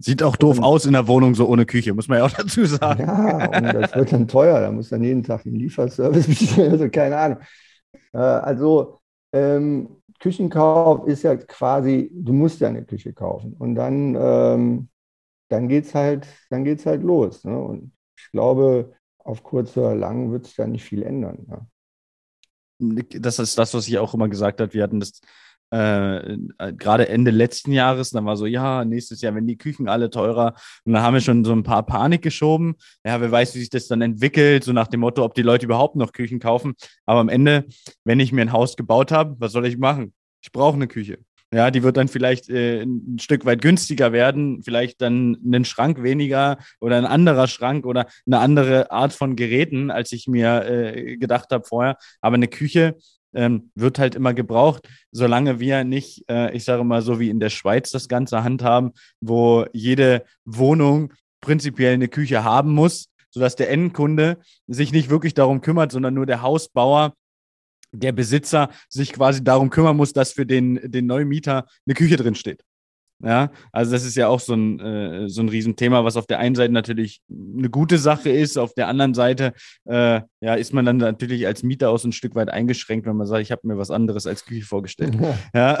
Sieht 0.00 0.24
auch 0.24 0.34
doof 0.34 0.58
und, 0.58 0.64
aus 0.64 0.86
in 0.86 0.94
der 0.94 1.06
Wohnung 1.06 1.36
so 1.36 1.46
ohne 1.46 1.66
Küche, 1.66 1.94
muss 1.94 2.08
man 2.08 2.18
ja 2.18 2.24
auch 2.24 2.30
dazu 2.36 2.64
sagen. 2.64 3.00
Ja, 3.00 3.46
und 3.46 3.74
das 3.74 3.94
wird 3.94 4.12
dann 4.12 4.26
teuer, 4.26 4.60
da 4.60 4.72
muss 4.72 4.88
dann 4.88 5.04
jeden 5.04 5.22
Tag 5.22 5.46
ein 5.46 5.54
Lieferservice 5.54 6.26
bestellen, 6.26 6.72
also 6.72 6.88
keine 6.88 7.16
Ahnung. 7.16 7.38
Äh, 8.12 8.18
also 8.18 8.98
ähm, 9.32 10.02
Küchenkauf 10.18 11.06
ist 11.06 11.22
ja 11.22 11.36
quasi, 11.36 12.10
du 12.12 12.32
musst 12.32 12.60
ja 12.60 12.68
eine 12.68 12.84
Küche 12.84 13.12
kaufen 13.12 13.54
und 13.56 13.76
dann 13.76 14.16
ähm, 14.18 14.88
dann 15.52 15.68
geht 15.68 15.84
es 15.84 15.94
halt, 15.94 16.26
halt 16.50 17.02
los. 17.02 17.44
Ne? 17.44 17.58
Und 17.58 17.92
ich 18.16 18.30
glaube, 18.32 18.94
auf 19.18 19.42
kurz 19.42 19.76
oder 19.76 19.94
lang 19.94 20.32
wird 20.32 20.46
es 20.46 20.54
da 20.54 20.66
nicht 20.66 20.84
viel 20.84 21.02
ändern. 21.02 21.46
Ja. 21.48 21.66
Das 23.20 23.38
ist 23.38 23.58
das, 23.58 23.74
was 23.74 23.86
ich 23.86 23.98
auch 23.98 24.14
immer 24.14 24.28
gesagt 24.28 24.60
habe. 24.60 24.72
Wir 24.72 24.82
hatten 24.82 24.98
das 24.98 25.20
äh, 25.70 26.36
gerade 26.76 27.08
Ende 27.08 27.30
letzten 27.30 27.72
Jahres, 27.72 28.10
dann 28.10 28.24
war 28.24 28.36
so, 28.36 28.46
ja, 28.46 28.84
nächstes 28.84 29.20
Jahr, 29.20 29.34
wenn 29.34 29.46
die 29.46 29.56
Küchen 29.56 29.88
alle 29.88 30.10
teurer. 30.10 30.54
Und 30.84 30.94
dann 30.94 31.02
haben 31.02 31.14
wir 31.14 31.20
schon 31.20 31.44
so 31.44 31.52
ein 31.52 31.62
paar 31.62 31.84
Panik 31.84 32.22
geschoben. 32.22 32.74
Ja, 33.04 33.20
wer 33.20 33.30
weiß, 33.30 33.54
wie 33.54 33.60
sich 33.60 33.70
das 33.70 33.88
dann 33.88 34.02
entwickelt, 34.02 34.64
so 34.64 34.72
nach 34.72 34.88
dem 34.88 35.00
Motto, 35.00 35.24
ob 35.24 35.34
die 35.34 35.42
Leute 35.42 35.66
überhaupt 35.66 35.96
noch 35.96 36.12
Küchen 36.12 36.40
kaufen. 36.40 36.74
Aber 37.06 37.20
am 37.20 37.28
Ende, 37.28 37.66
wenn 38.04 38.20
ich 38.20 38.32
mir 38.32 38.42
ein 38.42 38.52
Haus 38.52 38.76
gebaut 38.76 39.12
habe, 39.12 39.36
was 39.38 39.52
soll 39.52 39.66
ich 39.66 39.78
machen? 39.78 40.12
Ich 40.42 40.50
brauche 40.50 40.74
eine 40.74 40.88
Küche. 40.88 41.18
Ja, 41.54 41.70
die 41.70 41.82
wird 41.82 41.98
dann 41.98 42.08
vielleicht 42.08 42.48
äh, 42.48 42.82
ein 42.82 43.18
Stück 43.20 43.44
weit 43.44 43.60
günstiger 43.60 44.12
werden, 44.12 44.62
vielleicht 44.62 45.02
dann 45.02 45.36
einen 45.44 45.66
Schrank 45.66 46.02
weniger 46.02 46.56
oder 46.80 46.96
ein 46.96 47.04
anderer 47.04 47.46
Schrank 47.46 47.84
oder 47.84 48.06
eine 48.26 48.38
andere 48.38 48.90
Art 48.90 49.12
von 49.12 49.36
Geräten, 49.36 49.90
als 49.90 50.12
ich 50.12 50.26
mir 50.26 50.64
äh, 50.64 51.18
gedacht 51.18 51.50
habe 51.50 51.64
vorher. 51.64 51.98
Aber 52.22 52.36
eine 52.36 52.48
Küche 52.48 52.96
ähm, 53.34 53.70
wird 53.74 53.98
halt 53.98 54.14
immer 54.14 54.32
gebraucht, 54.32 54.88
solange 55.10 55.60
wir 55.60 55.84
nicht, 55.84 56.24
äh, 56.30 56.54
ich 56.56 56.64
sage 56.64 56.84
mal 56.84 57.02
so 57.02 57.20
wie 57.20 57.28
in 57.28 57.38
der 57.38 57.50
Schweiz 57.50 57.90
das 57.90 58.08
Ganze 58.08 58.42
handhaben, 58.44 58.92
wo 59.20 59.66
jede 59.74 60.24
Wohnung 60.46 61.12
prinzipiell 61.42 61.92
eine 61.94 62.08
Küche 62.08 62.44
haben 62.44 62.72
muss, 62.72 63.08
sodass 63.30 63.56
der 63.56 63.70
Endkunde 63.70 64.38
sich 64.68 64.92
nicht 64.92 65.10
wirklich 65.10 65.34
darum 65.34 65.60
kümmert, 65.60 65.92
sondern 65.92 66.14
nur 66.14 66.24
der 66.24 66.40
Hausbauer 66.40 67.12
der 67.92 68.12
Besitzer 68.12 68.70
sich 68.88 69.12
quasi 69.12 69.44
darum 69.44 69.70
kümmern 69.70 69.96
muss, 69.96 70.12
dass 70.12 70.32
für 70.32 70.46
den, 70.46 70.80
den 70.90 71.06
Neumieter 71.06 71.66
eine 71.86 71.94
Küche 71.94 72.16
drin 72.16 72.34
steht. 72.34 72.64
Ja, 73.24 73.50
also 73.70 73.92
das 73.92 74.04
ist 74.04 74.16
ja 74.16 74.28
auch 74.28 74.40
so 74.40 74.54
ein, 74.54 74.80
äh, 74.80 75.28
so 75.28 75.42
ein 75.42 75.48
Riesenthema, 75.48 76.04
was 76.04 76.16
auf 76.16 76.26
der 76.26 76.40
einen 76.40 76.56
Seite 76.56 76.72
natürlich 76.72 77.22
eine 77.30 77.70
gute 77.70 77.98
Sache 77.98 78.30
ist, 78.30 78.58
auf 78.58 78.74
der 78.74 78.88
anderen 78.88 79.14
Seite 79.14 79.52
äh, 79.84 80.22
ja, 80.40 80.54
ist 80.54 80.74
man 80.74 80.84
dann 80.84 80.96
natürlich 80.96 81.46
als 81.46 81.62
Mieter 81.62 81.90
auch 81.90 81.98
so 81.98 82.08
ein 82.08 82.12
Stück 82.12 82.34
weit 82.34 82.48
eingeschränkt, 82.48 83.06
wenn 83.06 83.16
man 83.16 83.28
sagt, 83.28 83.42
ich 83.42 83.52
habe 83.52 83.60
mir 83.64 83.78
was 83.78 83.92
anderes 83.92 84.26
als 84.26 84.44
Küche 84.44 84.66
vorgestellt. 84.66 85.16
Ja. 85.54 85.76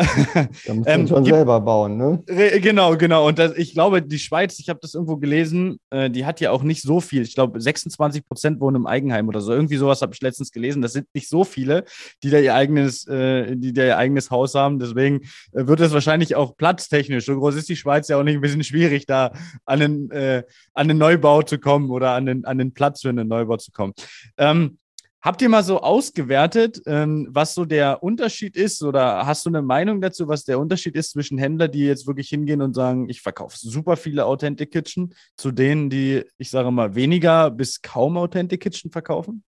Da 0.66 0.74
muss 0.74 0.86
man 0.86 1.00
ähm, 1.00 1.08
schon 1.08 1.24
selber 1.24 1.60
bauen, 1.60 1.96
ne? 1.96 2.22
Genau, 2.60 2.96
genau. 2.96 3.26
Und 3.26 3.38
das, 3.38 3.56
ich 3.56 3.72
glaube, 3.72 4.02
die 4.02 4.18
Schweiz, 4.18 4.58
ich 4.58 4.68
habe 4.68 4.80
das 4.82 4.94
irgendwo 4.94 5.16
gelesen, 5.16 5.78
äh, 5.90 6.10
die 6.10 6.26
hat 6.26 6.40
ja 6.40 6.50
auch 6.50 6.62
nicht 6.62 6.82
so 6.82 7.00
viel. 7.00 7.22
Ich 7.22 7.34
glaube, 7.34 7.60
26 7.60 8.24
Prozent 8.24 8.60
wohnen 8.60 8.76
im 8.76 8.86
Eigenheim 8.86 9.28
oder 9.28 9.40
so. 9.40 9.52
Irgendwie 9.52 9.76
sowas 9.76 10.02
habe 10.02 10.14
ich 10.14 10.20
letztens 10.20 10.52
gelesen. 10.52 10.82
Das 10.82 10.92
sind 10.92 11.06
nicht 11.14 11.28
so 11.28 11.44
viele, 11.44 11.84
die 12.22 12.30
da 12.30 12.38
ihr 12.38 12.54
eigenes, 12.54 13.06
äh, 13.06 13.56
die 13.56 13.72
da 13.72 13.84
ihr 13.84 13.98
eigenes 13.98 14.30
Haus 14.30 14.54
haben. 14.54 14.78
Deswegen 14.78 15.20
äh, 15.52 15.66
wird 15.66 15.80
es 15.80 15.92
wahrscheinlich 15.92 16.34
auch 16.36 16.56
platztechnisch 16.56 17.28
so 17.32 17.38
groß 17.38 17.56
ist 17.56 17.68
die 17.68 17.76
Schweiz 17.76 18.08
ja 18.08 18.18
auch 18.18 18.22
nicht 18.22 18.36
ein 18.36 18.40
bisschen 18.40 18.64
schwierig, 18.64 19.06
da 19.06 19.32
an 19.64 19.80
den, 19.80 20.10
äh, 20.10 20.42
an 20.74 20.88
den 20.88 20.98
Neubau 20.98 21.42
zu 21.42 21.58
kommen 21.58 21.90
oder 21.90 22.12
an 22.12 22.26
den, 22.26 22.44
an 22.44 22.58
den 22.58 22.72
Platz 22.72 23.02
für 23.02 23.08
einen 23.08 23.28
Neubau 23.28 23.56
zu 23.56 23.72
kommen. 23.72 23.92
Ähm, 24.36 24.78
Habt 25.24 25.40
ihr 25.40 25.48
mal 25.48 25.62
so 25.62 25.80
ausgewertet, 25.80 26.82
ähm, 26.84 27.28
was 27.30 27.54
so 27.54 27.64
der 27.64 28.02
Unterschied 28.02 28.56
ist 28.56 28.82
oder 28.82 29.24
hast 29.24 29.46
du 29.46 29.50
eine 29.50 29.62
Meinung 29.62 30.00
dazu, 30.00 30.26
was 30.26 30.42
der 30.42 30.58
Unterschied 30.58 30.96
ist 30.96 31.12
zwischen 31.12 31.38
Händlern, 31.38 31.70
die 31.70 31.86
jetzt 31.86 32.08
wirklich 32.08 32.28
hingehen 32.28 32.60
und 32.60 32.74
sagen, 32.74 33.08
ich 33.08 33.22
verkaufe 33.22 33.56
super 33.56 33.96
viele 33.96 34.26
Authentic 34.26 34.72
Kitchen, 34.72 35.14
zu 35.36 35.52
denen, 35.52 35.90
die, 35.90 36.24
ich 36.38 36.50
sage 36.50 36.72
mal, 36.72 36.96
weniger 36.96 37.52
bis 37.52 37.82
kaum 37.82 38.16
Authentic 38.16 38.62
Kitchen 38.62 38.90
verkaufen? 38.90 39.44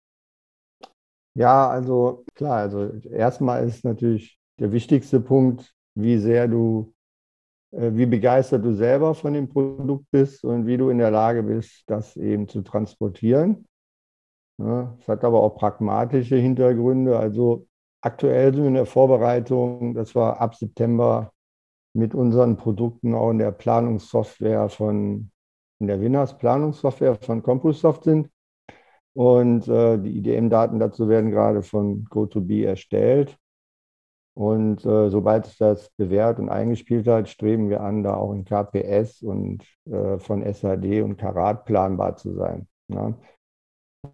Ja, 1.34 1.70
also 1.70 2.26
klar, 2.34 2.58
also 2.58 2.92
erstmal 3.10 3.66
ist 3.66 3.82
natürlich 3.82 4.38
der 4.60 4.72
wichtigste 4.72 5.20
Punkt, 5.20 5.72
wie 5.94 6.18
sehr 6.18 6.48
du, 6.48 6.92
wie 7.72 8.06
begeistert 8.06 8.64
du 8.64 8.74
selber 8.74 9.14
von 9.14 9.32
dem 9.32 9.48
Produkt 9.48 10.04
bist 10.10 10.44
und 10.44 10.66
wie 10.66 10.76
du 10.76 10.90
in 10.90 10.98
der 10.98 11.10
Lage 11.10 11.42
bist, 11.42 11.84
das 11.86 12.16
eben 12.16 12.46
zu 12.46 12.62
transportieren. 12.62 13.66
Es 14.58 15.08
hat 15.08 15.24
aber 15.24 15.42
auch 15.42 15.56
pragmatische 15.56 16.36
Hintergründe. 16.36 17.18
Also 17.18 17.66
aktuell 18.02 18.52
sind 18.52 18.64
wir 18.64 18.68
in 18.68 18.74
der 18.74 18.86
Vorbereitung, 18.86 19.94
dass 19.94 20.14
wir 20.14 20.40
ab 20.40 20.54
September 20.54 21.32
mit 21.94 22.14
unseren 22.14 22.56
Produkten 22.56 23.14
auch 23.14 23.30
in 23.30 23.38
der 23.38 23.52
Planungssoftware 23.52 24.68
von, 24.68 25.30
in 25.78 25.86
der 25.86 26.00
Winners 26.00 26.36
Planungssoftware 26.38 27.16
von 27.16 27.42
CompuSoft 27.42 28.04
sind. 28.04 28.30
Und 29.14 29.68
äh, 29.68 29.98
die 29.98 30.18
IDM-Daten 30.18 30.78
dazu 30.78 31.08
werden 31.08 31.30
gerade 31.30 31.62
von 31.62 32.04
GoToBe 32.04 32.64
erstellt. 32.64 33.36
Und 34.34 34.84
äh, 34.86 35.10
sobald 35.10 35.46
es 35.46 35.58
das 35.58 35.90
bewährt 35.90 36.38
und 36.38 36.48
eingespielt 36.48 37.06
hat, 37.06 37.28
streben 37.28 37.68
wir 37.68 37.82
an, 37.82 38.02
da 38.02 38.14
auch 38.14 38.32
in 38.32 38.44
KPS 38.44 39.22
und 39.22 39.62
äh, 39.84 40.18
von 40.18 40.42
SAD 40.42 41.02
und 41.02 41.18
Karat 41.18 41.66
planbar 41.66 42.16
zu 42.16 42.34
sein. 42.34 42.66
Ja. 42.88 43.12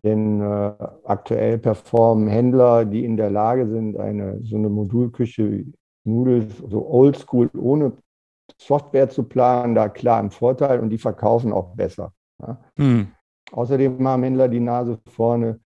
Denn 0.05 0.41
äh, 0.41 0.75
aktuell 1.05 1.59
performen 1.59 2.29
Händler, 2.29 2.85
die 2.85 3.05
in 3.05 3.17
der 3.17 3.31
Lage 3.31 3.69
sind, 3.69 3.97
eine 3.97 4.41
so 4.43 4.57
eine 4.57 4.69
Modulküche 4.69 5.65
Noodles 6.05 6.59
so 6.59 6.87
oldschool 6.89 7.51
ohne 7.57 7.93
Software 8.57 9.09
zu 9.09 9.23
planen, 9.23 9.75
da 9.75 9.89
klar 9.89 10.21
im 10.21 10.31
Vorteil 10.31 10.81
und 10.81 10.91
die 10.91 10.99
verkaufen 10.99 11.53
auch 11.53 11.75
besser. 11.75 12.13
Ja. 12.41 12.59
Hm. 12.77 13.09
Außerdem 13.53 14.07
haben 14.07 14.23
Händler 14.23 14.49
die 14.49 14.61
Nase 14.61 14.99
vorne, 15.07 15.61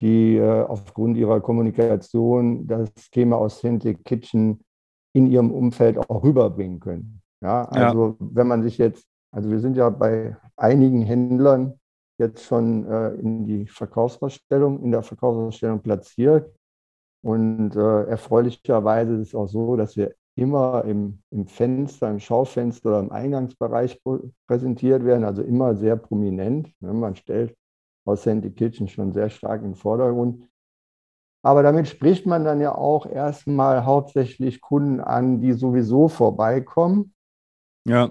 die 0.00 0.36
äh, 0.36 0.62
aufgrund 0.62 1.16
ihrer 1.16 1.40
Kommunikation 1.40 2.66
das 2.66 2.90
Thema 3.10 3.36
Authentic 3.36 4.04
Kitchen 4.04 4.60
in 5.12 5.26
ihrem 5.26 5.50
Umfeld 5.50 5.98
auch 5.98 6.22
rüberbringen 6.22 6.80
können. 6.80 7.22
Ja, 7.40 7.64
also 7.64 8.08
ja. 8.08 8.14
wenn 8.18 8.46
man 8.46 8.62
sich 8.62 8.78
jetzt, 8.78 9.06
also 9.32 9.50
wir 9.50 9.60
sind 9.60 9.76
ja 9.76 9.90
bei 9.90 10.36
einigen 10.56 11.02
Händlern 11.02 11.78
jetzt 12.18 12.44
schon 12.44 12.84
äh, 12.86 13.10
in 13.14 13.44
die 13.44 13.66
Verkaufsausstellung, 13.66 14.82
in 14.82 14.90
der 14.90 15.02
Verkaufsausstellung 15.02 15.80
platziert. 15.80 16.52
Und 17.22 17.74
äh, 17.74 18.04
erfreulicherweise 18.04 19.14
ist 19.14 19.28
es 19.28 19.34
auch 19.34 19.48
so, 19.48 19.76
dass 19.76 19.96
wir 19.96 20.14
immer 20.36 20.84
im, 20.84 21.20
im 21.30 21.46
Fenster, 21.46 22.10
im 22.10 22.20
Schaufenster 22.20 22.90
oder 22.90 23.00
im 23.00 23.10
Eingangsbereich 23.10 24.00
präsentiert 24.46 25.04
werden, 25.04 25.24
also 25.24 25.42
immer 25.42 25.74
sehr 25.74 25.96
prominent. 25.96 26.72
Ne? 26.80 26.92
Man 26.92 27.16
stellt 27.16 27.56
Authentic 28.08 28.56
Kitchen 28.56 28.88
schon 28.88 29.12
sehr 29.12 29.30
stark 29.30 29.62
den 29.62 29.74
Vordergrund. 29.74 30.48
Aber 31.42 31.62
damit 31.62 31.86
spricht 31.88 32.26
man 32.26 32.44
dann 32.44 32.60
ja 32.60 32.74
auch 32.74 33.06
erstmal 33.06 33.84
hauptsächlich 33.84 34.60
Kunden 34.60 35.00
an, 35.00 35.40
die 35.40 35.52
sowieso 35.52 36.08
vorbeikommen. 36.08 37.14
Ja. 37.86 38.10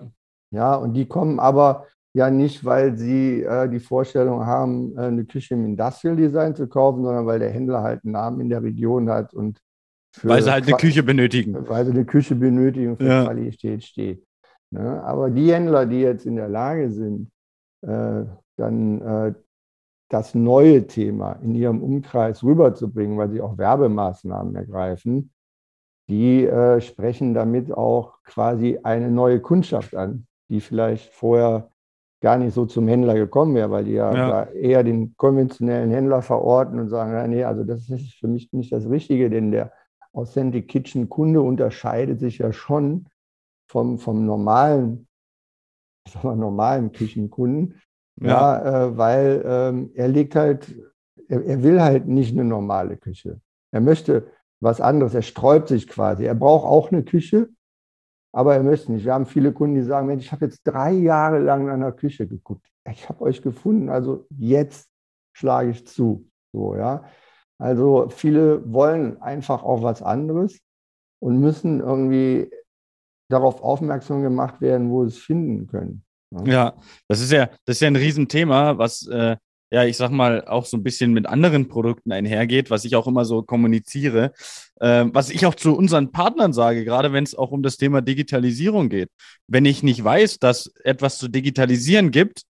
Ja, 0.51 0.75
und 0.75 0.93
die 0.93 1.07
kommen 1.07 1.39
aber 1.39 1.87
ja 2.13 2.31
nicht, 2.31 2.63
weil 2.63 2.97
sie 2.97 3.43
äh, 3.43 3.69
die 3.69 3.81
Vorstellung 3.81 4.45
haben, 4.45 4.97
äh, 4.97 5.01
eine 5.01 5.25
Küche 5.25 5.55
im 5.55 5.65
Industrial 5.65 6.15
Design 6.15 6.55
zu 6.55 6.67
kaufen, 6.67 7.03
sondern 7.03 7.25
weil 7.25 7.39
der 7.39 7.51
Händler 7.51 7.83
halt 7.83 8.03
einen 8.05 8.13
Namen 8.13 8.39
in 8.39 8.49
der 8.49 8.63
Region 8.63 9.09
hat 9.09 9.33
und 9.33 9.59
weil 10.23 10.41
sie 10.41 10.51
halt 10.51 10.65
eine 10.65 10.77
Küche 10.77 11.03
benötigen. 11.03 11.67
Weil 11.67 11.85
sie 11.85 11.91
eine 11.91 12.05
Küche 12.05 12.35
benötigen, 12.35 12.97
für 12.97 13.05
ja. 13.05 13.25
Qualität 13.25 13.83
steht. 13.83 14.25
Ne? 14.71 15.03
Aber 15.03 15.29
die 15.29 15.53
Händler, 15.53 15.85
die 15.85 15.99
jetzt 15.99 16.25
in 16.25 16.37
der 16.37 16.49
Lage 16.49 16.89
sind, 16.89 17.29
äh, 17.81 18.23
dann 18.55 19.01
äh, 19.01 19.33
das 20.09 20.35
neue 20.35 20.87
Thema 20.87 21.33
in 21.33 21.55
ihrem 21.55 21.83
Umkreis 21.83 22.43
rüberzubringen, 22.43 23.17
weil 23.17 23.29
sie 23.29 23.41
auch 23.41 23.57
Werbemaßnahmen 23.57 24.55
ergreifen, 24.55 25.31
die 26.09 26.45
äh, 26.45 26.79
sprechen 26.79 27.33
damit 27.33 27.71
auch 27.71 28.23
quasi 28.23 28.79
eine 28.83 29.11
neue 29.11 29.41
Kundschaft 29.41 29.95
an, 29.95 30.27
die 30.49 30.61
vielleicht 30.61 31.13
vorher 31.13 31.69
gar 32.21 32.37
nicht 32.37 32.53
so 32.53 32.65
zum 32.65 32.87
Händler 32.87 33.13
gekommen 33.13 33.55
wäre, 33.55 33.69
weil 33.69 33.83
die 33.83 33.93
ja, 33.93 34.13
ja. 34.13 34.43
eher 34.51 34.83
den 34.83 35.15
konventionellen 35.17 35.91
Händler 35.91 36.21
verorten 36.21 36.79
und 36.79 36.89
sagen, 36.89 37.29
nee, 37.29 37.43
also 37.43 37.63
das 37.63 37.89
ist 37.89 38.13
für 38.15 38.27
mich 38.27 38.51
nicht 38.53 38.71
das 38.71 38.89
Richtige, 38.89 39.29
denn 39.29 39.51
der 39.51 39.71
Authentic 40.13 40.67
Kitchen 40.67 41.09
Kunde 41.09 41.41
unterscheidet 41.41 42.19
sich 42.19 42.39
ja 42.39 42.51
schon 42.51 43.07
vom, 43.69 43.99
vom 43.99 44.25
normalen, 44.25 45.07
sagen 46.07 46.29
wir, 46.29 46.35
normalen 46.35 46.91
Küchenkunden, 46.91 47.75
ja, 48.21 48.27
ja 48.27 48.85
äh, 48.85 48.97
weil 48.97 49.43
ähm, 49.45 49.91
er 49.95 50.07
legt 50.07 50.35
halt, 50.35 50.75
er, 51.27 51.43
er 51.45 51.63
will 51.63 51.81
halt 51.81 52.07
nicht 52.07 52.33
eine 52.33 52.43
normale 52.43 52.97
Küche. 52.97 53.39
Er 53.71 53.81
möchte 53.81 54.27
was 54.59 54.81
anderes, 54.81 55.13
er 55.13 55.21
sträubt 55.21 55.67
sich 55.67 55.87
quasi. 55.87 56.25
Er 56.25 56.35
braucht 56.35 56.65
auch 56.65 56.91
eine 56.91 57.03
Küche, 57.03 57.49
aber 58.31 58.55
er 58.55 58.63
möchte 58.63 58.91
nicht. 58.91 59.05
Wir 59.05 59.13
haben 59.13 59.25
viele 59.25 59.53
Kunden, 59.53 59.75
die 59.75 59.83
sagen, 59.83 60.07
Mensch, 60.07 60.25
ich 60.25 60.31
habe 60.31 60.45
jetzt 60.45 60.61
drei 60.63 60.91
Jahre 60.91 61.39
lang 61.39 61.63
in 61.63 61.69
einer 61.69 61.91
Küche 61.91 62.27
geguckt. 62.27 62.65
Ich 62.89 63.07
habe 63.09 63.21
euch 63.21 63.41
gefunden, 63.41 63.89
also 63.89 64.25
jetzt 64.29 64.89
schlage 65.33 65.71
ich 65.71 65.85
zu. 65.85 66.29
So, 66.53 66.75
ja. 66.75 67.03
Also 67.59 68.09
viele 68.09 68.71
wollen 68.71 69.21
einfach 69.21 69.63
auch 69.63 69.81
was 69.81 70.01
anderes 70.01 70.59
und 71.19 71.39
müssen 71.39 71.79
irgendwie 71.79 72.51
darauf 73.29 73.61
aufmerksam 73.61 74.21
gemacht 74.21 74.61
werden, 74.61 74.89
wo 74.89 75.05
sie 75.05 75.17
es 75.17 75.17
finden 75.17 75.67
können. 75.67 76.03
Ja, 76.31 76.75
das 77.07 77.21
ist 77.21 77.31
ja, 77.31 77.47
das 77.65 77.77
ist 77.77 77.81
ja 77.81 77.87
ein 77.87 77.95
Riesenthema, 77.95 78.77
was 78.77 79.07
äh, 79.07 79.37
ja, 79.69 79.83
ich 79.83 79.97
sag 79.97 80.11
mal, 80.11 80.45
auch 80.45 80.65
so 80.65 80.77
ein 80.77 80.83
bisschen 80.83 81.11
mit 81.11 81.25
anderen 81.25 81.67
Produkten 81.67 82.11
einhergeht, 82.11 82.69
was 82.69 82.85
ich 82.85 82.95
auch 82.95 83.07
immer 83.07 83.25
so 83.25 83.43
kommuniziere, 83.43 84.31
äh, 84.79 85.05
was 85.11 85.29
ich 85.29 85.45
auch 85.45 85.55
zu 85.55 85.75
unseren 85.75 86.11
Partnern 86.11 86.53
sage, 86.53 86.85
gerade 86.85 87.11
wenn 87.11 87.23
es 87.23 87.35
auch 87.35 87.51
um 87.51 87.63
das 87.63 87.77
Thema 87.77 88.01
Digitalisierung 88.01 88.89
geht. 88.89 89.09
Wenn 89.47 89.65
ich 89.65 89.83
nicht 89.83 90.01
weiß, 90.01 90.39
dass 90.39 90.71
etwas 90.83 91.17
zu 91.17 91.27
digitalisieren 91.27 92.11
gibt, 92.11 92.43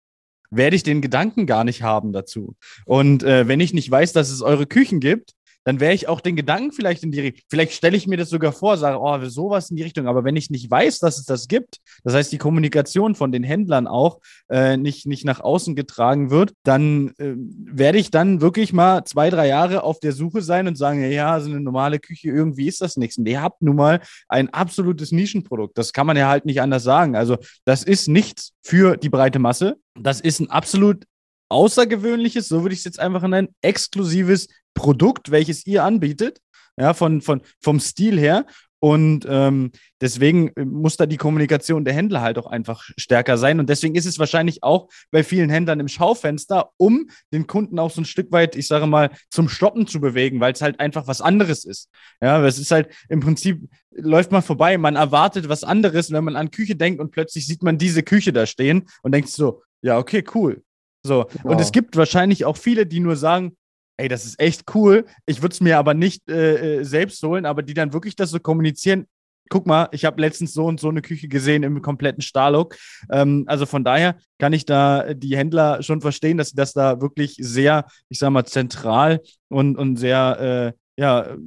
werde 0.51 0.75
ich 0.75 0.83
den 0.83 1.01
Gedanken 1.01 1.45
gar 1.45 1.63
nicht 1.63 1.81
haben 1.81 2.13
dazu. 2.13 2.55
Und 2.85 3.23
äh, 3.23 3.47
wenn 3.47 3.59
ich 3.59 3.73
nicht 3.73 3.89
weiß, 3.89 4.13
dass 4.13 4.29
es 4.29 4.41
eure 4.41 4.67
Küchen 4.67 4.99
gibt, 4.99 5.33
dann 5.67 5.81
wäre 5.81 5.93
ich 5.93 6.07
auch 6.07 6.21
den 6.21 6.37
Gedanken 6.37 6.71
vielleicht 6.71 7.03
in 7.03 7.11
die 7.11 7.19
Richtung, 7.19 7.43
vielleicht 7.49 7.73
stelle 7.73 7.97
ich 7.97 8.07
mir 8.07 8.15
das 8.15 8.29
sogar 8.29 8.53
vor, 8.53 8.77
sage, 8.77 8.99
oh, 9.01 9.19
sowas 9.25 9.69
in 9.69 9.75
die 9.75 9.83
Richtung. 9.83 10.07
Aber 10.07 10.23
wenn 10.23 10.37
ich 10.37 10.49
nicht 10.49 10.71
weiß, 10.71 10.99
dass 10.99 11.17
es 11.17 11.25
das 11.25 11.49
gibt, 11.49 11.79
das 12.05 12.13
heißt, 12.13 12.31
die 12.31 12.37
Kommunikation 12.37 13.15
von 13.15 13.33
den 13.33 13.43
Händlern 13.43 13.85
auch 13.85 14.21
äh, 14.49 14.77
nicht, 14.77 15.07
nicht 15.07 15.25
nach 15.25 15.41
außen 15.41 15.75
getragen 15.75 16.29
wird, 16.29 16.53
dann 16.63 17.09
äh, 17.17 17.33
werde 17.35 17.97
ich 17.97 18.11
dann 18.11 18.39
wirklich 18.39 18.71
mal 18.71 19.03
zwei, 19.03 19.29
drei 19.29 19.49
Jahre 19.49 19.83
auf 19.83 19.99
der 19.99 20.13
Suche 20.13 20.41
sein 20.41 20.69
und 20.69 20.77
sagen, 20.77 21.03
ja, 21.11 21.37
so 21.41 21.49
eine 21.49 21.59
normale 21.59 21.99
Küche, 21.99 22.29
irgendwie 22.29 22.69
ist 22.69 22.79
das 22.79 22.95
nichts. 22.95 23.17
Und 23.17 23.25
ihr 23.25 23.41
habt 23.41 23.61
nun 23.61 23.75
mal 23.75 23.99
ein 24.29 24.47
absolutes 24.53 25.11
Nischenprodukt. 25.11 25.77
Das 25.77 25.91
kann 25.91 26.07
man 26.07 26.15
ja 26.15 26.29
halt 26.29 26.45
nicht 26.45 26.61
anders 26.61 26.83
sagen. 26.83 27.17
Also, 27.17 27.35
das 27.65 27.83
ist 27.83 28.07
nichts 28.07 28.53
für 28.63 28.95
die 28.95 29.09
breite 29.09 29.39
Masse. 29.39 29.75
Das 29.99 30.21
ist 30.21 30.39
ein 30.39 30.49
absolut 30.49 31.03
außergewöhnliches, 31.49 32.47
so 32.47 32.61
würde 32.61 32.73
ich 32.73 32.79
es 32.79 32.85
jetzt 32.85 32.99
einfach 32.99 33.27
nennen, 33.27 33.49
exklusives 33.61 34.47
Produkt, 34.73 35.31
welches 35.31 35.65
ihr 35.65 35.83
anbietet, 35.83 36.39
ja, 36.77 36.93
von, 36.93 37.21
von, 37.21 37.41
vom 37.59 37.79
Stil 37.79 38.19
her. 38.19 38.45
Und 38.79 39.25
ähm, 39.27 39.71
deswegen 40.01 40.51
muss 40.55 40.97
da 40.97 41.07
die 41.07 41.17
Kommunikation 41.17 41.83
der 41.83 41.95
Händler 41.95 42.21
halt 42.21 42.37
auch 42.37 42.45
einfach 42.45 42.83
stärker 42.95 43.37
sein. 43.37 43.59
Und 43.59 43.69
deswegen 43.69 43.95
ist 43.95 44.05
es 44.05 44.19
wahrscheinlich 44.19 44.61
auch 44.61 44.87
bei 45.09 45.23
vielen 45.23 45.49
Händlern 45.49 45.79
im 45.79 45.87
Schaufenster, 45.87 46.69
um 46.77 47.09
den 47.33 47.47
Kunden 47.47 47.79
auch 47.79 47.89
so 47.89 48.01
ein 48.01 48.05
Stück 48.05 48.31
weit, 48.31 48.55
ich 48.55 48.67
sage 48.67 48.85
mal, 48.85 49.09
zum 49.31 49.49
Stoppen 49.49 49.87
zu 49.87 49.99
bewegen, 49.99 50.39
weil 50.39 50.53
es 50.53 50.61
halt 50.61 50.79
einfach 50.79 51.07
was 51.07 51.21
anderes 51.21 51.65
ist. 51.65 51.89
Ja, 52.21 52.45
es 52.45 52.59
ist 52.59 52.69
halt 52.69 52.93
im 53.09 53.19
Prinzip, 53.19 53.67
läuft 53.91 54.31
man 54.31 54.43
vorbei, 54.43 54.77
man 54.77 54.95
erwartet 54.95 55.49
was 55.49 55.63
anderes, 55.63 56.11
wenn 56.11 56.23
man 56.23 56.35
an 56.35 56.51
Küche 56.51 56.75
denkt 56.75 57.01
und 57.01 57.09
plötzlich 57.09 57.47
sieht 57.47 57.63
man 57.63 57.79
diese 57.79 58.03
Küche 58.03 58.31
da 58.31 58.45
stehen 58.45 58.87
und 59.01 59.11
denkt 59.11 59.29
so, 59.29 59.63
ja, 59.81 59.97
okay, 59.97 60.23
cool. 60.35 60.63
So. 61.03 61.25
Genau. 61.25 61.53
Und 61.53 61.61
es 61.61 61.71
gibt 61.71 61.95
wahrscheinlich 61.95 62.45
auch 62.45 62.57
viele, 62.57 62.85
die 62.85 62.99
nur 62.99 63.15
sagen, 63.15 63.55
ey, 63.97 64.07
das 64.07 64.25
ist 64.25 64.39
echt 64.39 64.63
cool. 64.75 65.05
Ich 65.25 65.41
würde 65.41 65.53
es 65.53 65.61
mir 65.61 65.77
aber 65.77 65.93
nicht 65.93 66.29
äh, 66.29 66.79
äh, 66.79 66.83
selbst 66.83 67.21
holen, 67.23 67.45
aber 67.45 67.63
die 67.63 67.73
dann 67.73 67.93
wirklich 67.93 68.15
das 68.15 68.29
so 68.29 68.39
kommunizieren. 68.39 69.07
Guck 69.49 69.65
mal, 69.65 69.87
ich 69.91 70.03
habe 70.03 70.19
letztens 70.21 70.53
so 70.53 70.65
und 70.65 70.79
so 70.79 70.89
eine 70.89 71.01
Küche 71.01 71.29
gesehen 71.29 71.63
im 71.63 71.81
kompletten 71.81 72.21
Starlook. 72.21 72.75
Ähm, 73.09 73.45
also 73.47 73.65
von 73.65 73.83
daher 73.83 74.17
kann 74.39 74.53
ich 74.53 74.65
da 74.65 75.13
die 75.13 75.37
Händler 75.37 75.81
schon 75.83 76.01
verstehen, 76.01 76.37
dass 76.37 76.49
sie 76.49 76.57
das 76.57 76.73
da 76.73 77.01
wirklich 77.01 77.37
sehr, 77.39 77.85
ich 78.09 78.19
sag 78.19 78.29
mal, 78.31 78.45
zentral 78.45 79.21
und, 79.47 79.77
und 79.77 79.95
sehr 79.95 80.73
äh, 80.97 81.01
ja, 81.01 81.37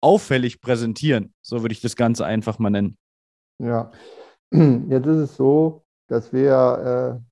auffällig 0.00 0.60
präsentieren. 0.60 1.32
So 1.40 1.62
würde 1.62 1.72
ich 1.72 1.80
das 1.80 1.96
Ganze 1.96 2.26
einfach 2.26 2.58
mal 2.58 2.70
nennen. 2.70 2.98
Ja, 3.58 3.90
jetzt 4.52 5.06
ist 5.06 5.16
es 5.16 5.36
so, 5.36 5.84
dass 6.06 6.32
wir 6.32 7.20
äh, 7.22 7.27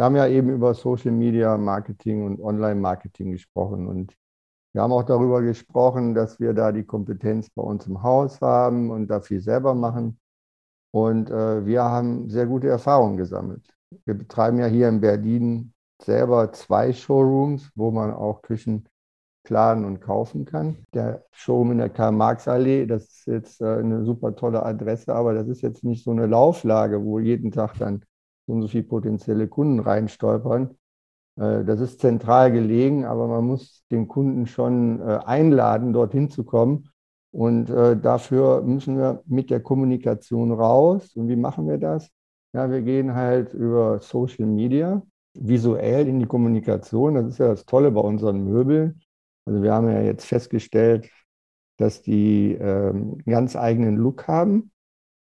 wir 0.00 0.04
haben 0.06 0.16
ja 0.16 0.28
eben 0.28 0.48
über 0.48 0.72
Social 0.72 1.10
Media 1.10 1.58
Marketing 1.58 2.24
und 2.24 2.40
Online 2.40 2.80
Marketing 2.80 3.32
gesprochen 3.32 3.86
und 3.86 4.16
wir 4.72 4.80
haben 4.80 4.92
auch 4.92 5.02
darüber 5.02 5.42
gesprochen, 5.42 6.14
dass 6.14 6.40
wir 6.40 6.54
da 6.54 6.72
die 6.72 6.84
Kompetenz 6.84 7.50
bei 7.50 7.62
uns 7.62 7.86
im 7.86 8.02
Haus 8.02 8.40
haben 8.40 8.90
und 8.90 9.08
da 9.08 9.20
viel 9.20 9.42
selber 9.42 9.74
machen. 9.74 10.18
Und 10.90 11.28
äh, 11.28 11.66
wir 11.66 11.82
haben 11.82 12.30
sehr 12.30 12.46
gute 12.46 12.68
Erfahrungen 12.68 13.18
gesammelt. 13.18 13.68
Wir 14.06 14.14
betreiben 14.14 14.58
ja 14.58 14.68
hier 14.68 14.88
in 14.88 15.02
Berlin 15.02 15.74
selber 16.00 16.50
zwei 16.52 16.94
Showrooms, 16.94 17.70
wo 17.74 17.90
man 17.90 18.10
auch 18.10 18.40
Küchen 18.40 18.88
planen 19.44 19.84
und 19.84 20.00
kaufen 20.00 20.46
kann. 20.46 20.78
Der 20.94 21.26
Showroom 21.30 21.72
in 21.72 21.78
der 21.78 21.90
Karl-Marx-Allee, 21.90 22.86
das 22.86 23.02
ist 23.02 23.26
jetzt 23.26 23.60
äh, 23.60 23.66
eine 23.66 24.02
super 24.06 24.34
tolle 24.34 24.64
Adresse, 24.64 25.14
aber 25.14 25.34
das 25.34 25.46
ist 25.48 25.60
jetzt 25.60 25.84
nicht 25.84 26.04
so 26.04 26.10
eine 26.10 26.24
Lauflage, 26.24 27.04
wo 27.04 27.18
jeden 27.18 27.50
Tag 27.50 27.74
dann 27.78 28.02
so 28.50 28.54
und 28.54 28.62
so 28.62 28.68
viele 28.68 28.84
potenzielle 28.84 29.48
Kunden 29.48 29.80
reinstolpern. 29.80 30.76
Äh, 31.36 31.64
das 31.64 31.80
ist 31.80 32.00
zentral 32.00 32.52
gelegen, 32.52 33.04
aber 33.04 33.28
man 33.28 33.44
muss 33.44 33.84
den 33.90 34.08
Kunden 34.08 34.46
schon 34.46 35.00
äh, 35.00 35.20
einladen, 35.24 35.92
dorthin 35.92 36.30
zu 36.30 36.44
kommen. 36.44 36.88
Und 37.32 37.70
äh, 37.70 37.96
dafür 37.96 38.62
müssen 38.62 38.98
wir 38.98 39.22
mit 39.26 39.50
der 39.50 39.60
Kommunikation 39.60 40.52
raus. 40.52 41.14
Und 41.14 41.28
wie 41.28 41.36
machen 41.36 41.68
wir 41.68 41.78
das? 41.78 42.10
Ja, 42.52 42.70
wir 42.70 42.82
gehen 42.82 43.14
halt 43.14 43.54
über 43.54 44.00
Social 44.00 44.46
Media 44.46 45.02
visuell 45.34 46.08
in 46.08 46.18
die 46.18 46.26
Kommunikation. 46.26 47.14
Das 47.14 47.26
ist 47.26 47.38
ja 47.38 47.48
das 47.48 47.64
Tolle 47.64 47.92
bei 47.92 48.00
unseren 48.00 48.44
Möbeln. 48.44 49.00
Also 49.46 49.62
wir 49.62 49.72
haben 49.72 49.88
ja 49.88 50.00
jetzt 50.00 50.26
festgestellt, 50.26 51.08
dass 51.76 52.02
die 52.02 52.54
ähm, 52.54 53.12
einen 53.12 53.24
ganz 53.26 53.54
eigenen 53.54 53.96
Look 53.96 54.26
haben. 54.26 54.72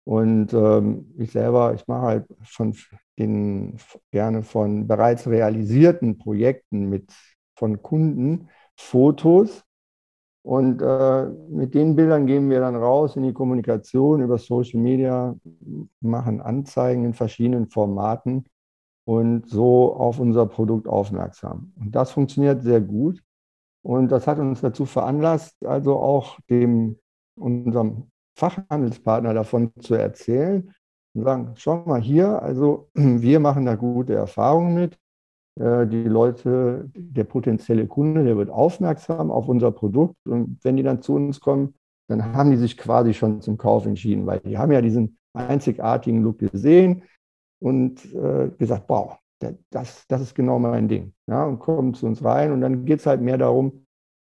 Und 0.04 0.52
ähm, 0.52 1.14
ich 1.18 1.32
selber, 1.32 1.74
ich 1.74 1.86
mache 1.86 2.02
halt 2.02 2.26
von 2.44 2.74
den 3.18 3.76
gerne 4.10 4.42
von 4.42 4.86
bereits 4.88 5.28
realisierten 5.28 6.18
Projekten 6.18 6.88
mit 6.88 7.12
von 7.56 7.82
Kunden 7.82 8.48
Fotos. 8.76 9.62
Und 10.44 10.82
äh, 10.82 11.26
mit 11.50 11.74
den 11.74 11.94
Bildern 11.94 12.26
gehen 12.26 12.50
wir 12.50 12.58
dann 12.60 12.74
raus 12.74 13.14
in 13.14 13.22
die 13.22 13.32
Kommunikation 13.32 14.22
über 14.22 14.38
Social 14.38 14.80
Media, 14.80 15.36
machen 16.00 16.40
Anzeigen 16.40 17.04
in 17.04 17.14
verschiedenen 17.14 17.68
Formaten 17.68 18.46
und 19.04 19.48
so 19.48 19.94
auf 19.94 20.18
unser 20.18 20.46
Produkt 20.46 20.88
aufmerksam. 20.88 21.72
Und 21.78 21.94
das 21.94 22.10
funktioniert 22.10 22.62
sehr 22.62 22.80
gut. 22.80 23.22
Und 23.82 24.10
das 24.10 24.26
hat 24.26 24.38
uns 24.38 24.60
dazu 24.60 24.84
veranlasst, 24.84 25.64
also 25.64 25.96
auch 25.98 26.38
dem 26.50 26.98
unserem 27.36 28.11
Fachhandelspartner 28.36 29.34
davon 29.34 29.72
zu 29.80 29.94
erzählen 29.94 30.72
und 31.14 31.24
sagen, 31.24 31.52
schau 31.56 31.84
mal 31.84 32.00
hier, 32.00 32.42
also 32.42 32.88
wir 32.94 33.40
machen 33.40 33.66
da 33.66 33.74
gute 33.74 34.14
Erfahrungen 34.14 34.74
mit. 34.74 34.98
Äh, 35.60 35.86
die 35.86 36.04
Leute, 36.04 36.90
der 36.94 37.24
potenzielle 37.24 37.86
Kunde, 37.86 38.24
der 38.24 38.36
wird 38.36 38.50
aufmerksam 38.50 39.30
auf 39.30 39.48
unser 39.48 39.70
Produkt 39.70 40.16
und 40.26 40.58
wenn 40.62 40.76
die 40.76 40.82
dann 40.82 41.02
zu 41.02 41.14
uns 41.14 41.40
kommen, 41.40 41.74
dann 42.08 42.32
haben 42.32 42.50
die 42.50 42.56
sich 42.56 42.76
quasi 42.76 43.14
schon 43.14 43.40
zum 43.40 43.56
Kauf 43.56 43.86
entschieden, 43.86 44.26
weil 44.26 44.40
die 44.40 44.58
haben 44.58 44.72
ja 44.72 44.80
diesen 44.80 45.18
einzigartigen 45.34 46.22
Look 46.22 46.38
gesehen 46.38 47.04
und 47.60 48.04
äh, 48.14 48.50
gesagt, 48.58 48.84
wow, 48.88 49.16
das, 49.70 50.06
das 50.06 50.20
ist 50.20 50.34
genau 50.34 50.58
mein 50.58 50.88
Ding. 50.88 51.14
Ja, 51.26 51.44
und 51.44 51.58
kommen 51.58 51.94
zu 51.94 52.06
uns 52.06 52.22
rein 52.24 52.52
und 52.52 52.60
dann 52.60 52.84
geht 52.84 53.00
es 53.00 53.06
halt 53.06 53.20
mehr 53.20 53.38
darum, 53.38 53.86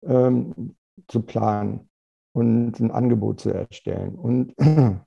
ähm, 0.04 0.76
zu 1.08 1.22
planen 1.22 1.88
und 2.36 2.78
ein 2.80 2.90
Angebot 2.90 3.40
zu 3.40 3.50
erstellen. 3.50 4.14
Und 4.14 4.54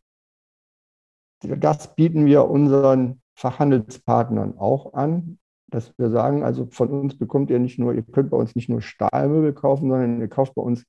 das 1.44 1.96
bieten 1.96 2.26
wir 2.26 2.50
unseren 2.50 3.22
Fachhandelspartnern 3.36 4.58
auch 4.58 4.96
an, 4.96 5.38
dass 5.68 5.94
wir 6.00 6.10
sagen, 6.10 6.44
also 6.44 6.66
von 6.72 6.90
uns 6.90 7.20
bekommt 7.20 7.52
ihr 7.52 7.60
nicht 7.60 7.78
nur, 7.78 7.94
ihr 7.94 8.02
könnt 8.02 8.32
bei 8.32 8.38
uns 8.38 8.56
nicht 8.56 8.68
nur 8.68 8.82
Stahlmöbel 8.82 9.54
kaufen, 9.54 9.92
sondern 9.92 10.20
ihr 10.20 10.28
kauft 10.28 10.56
bei 10.56 10.64
uns, 10.64 10.86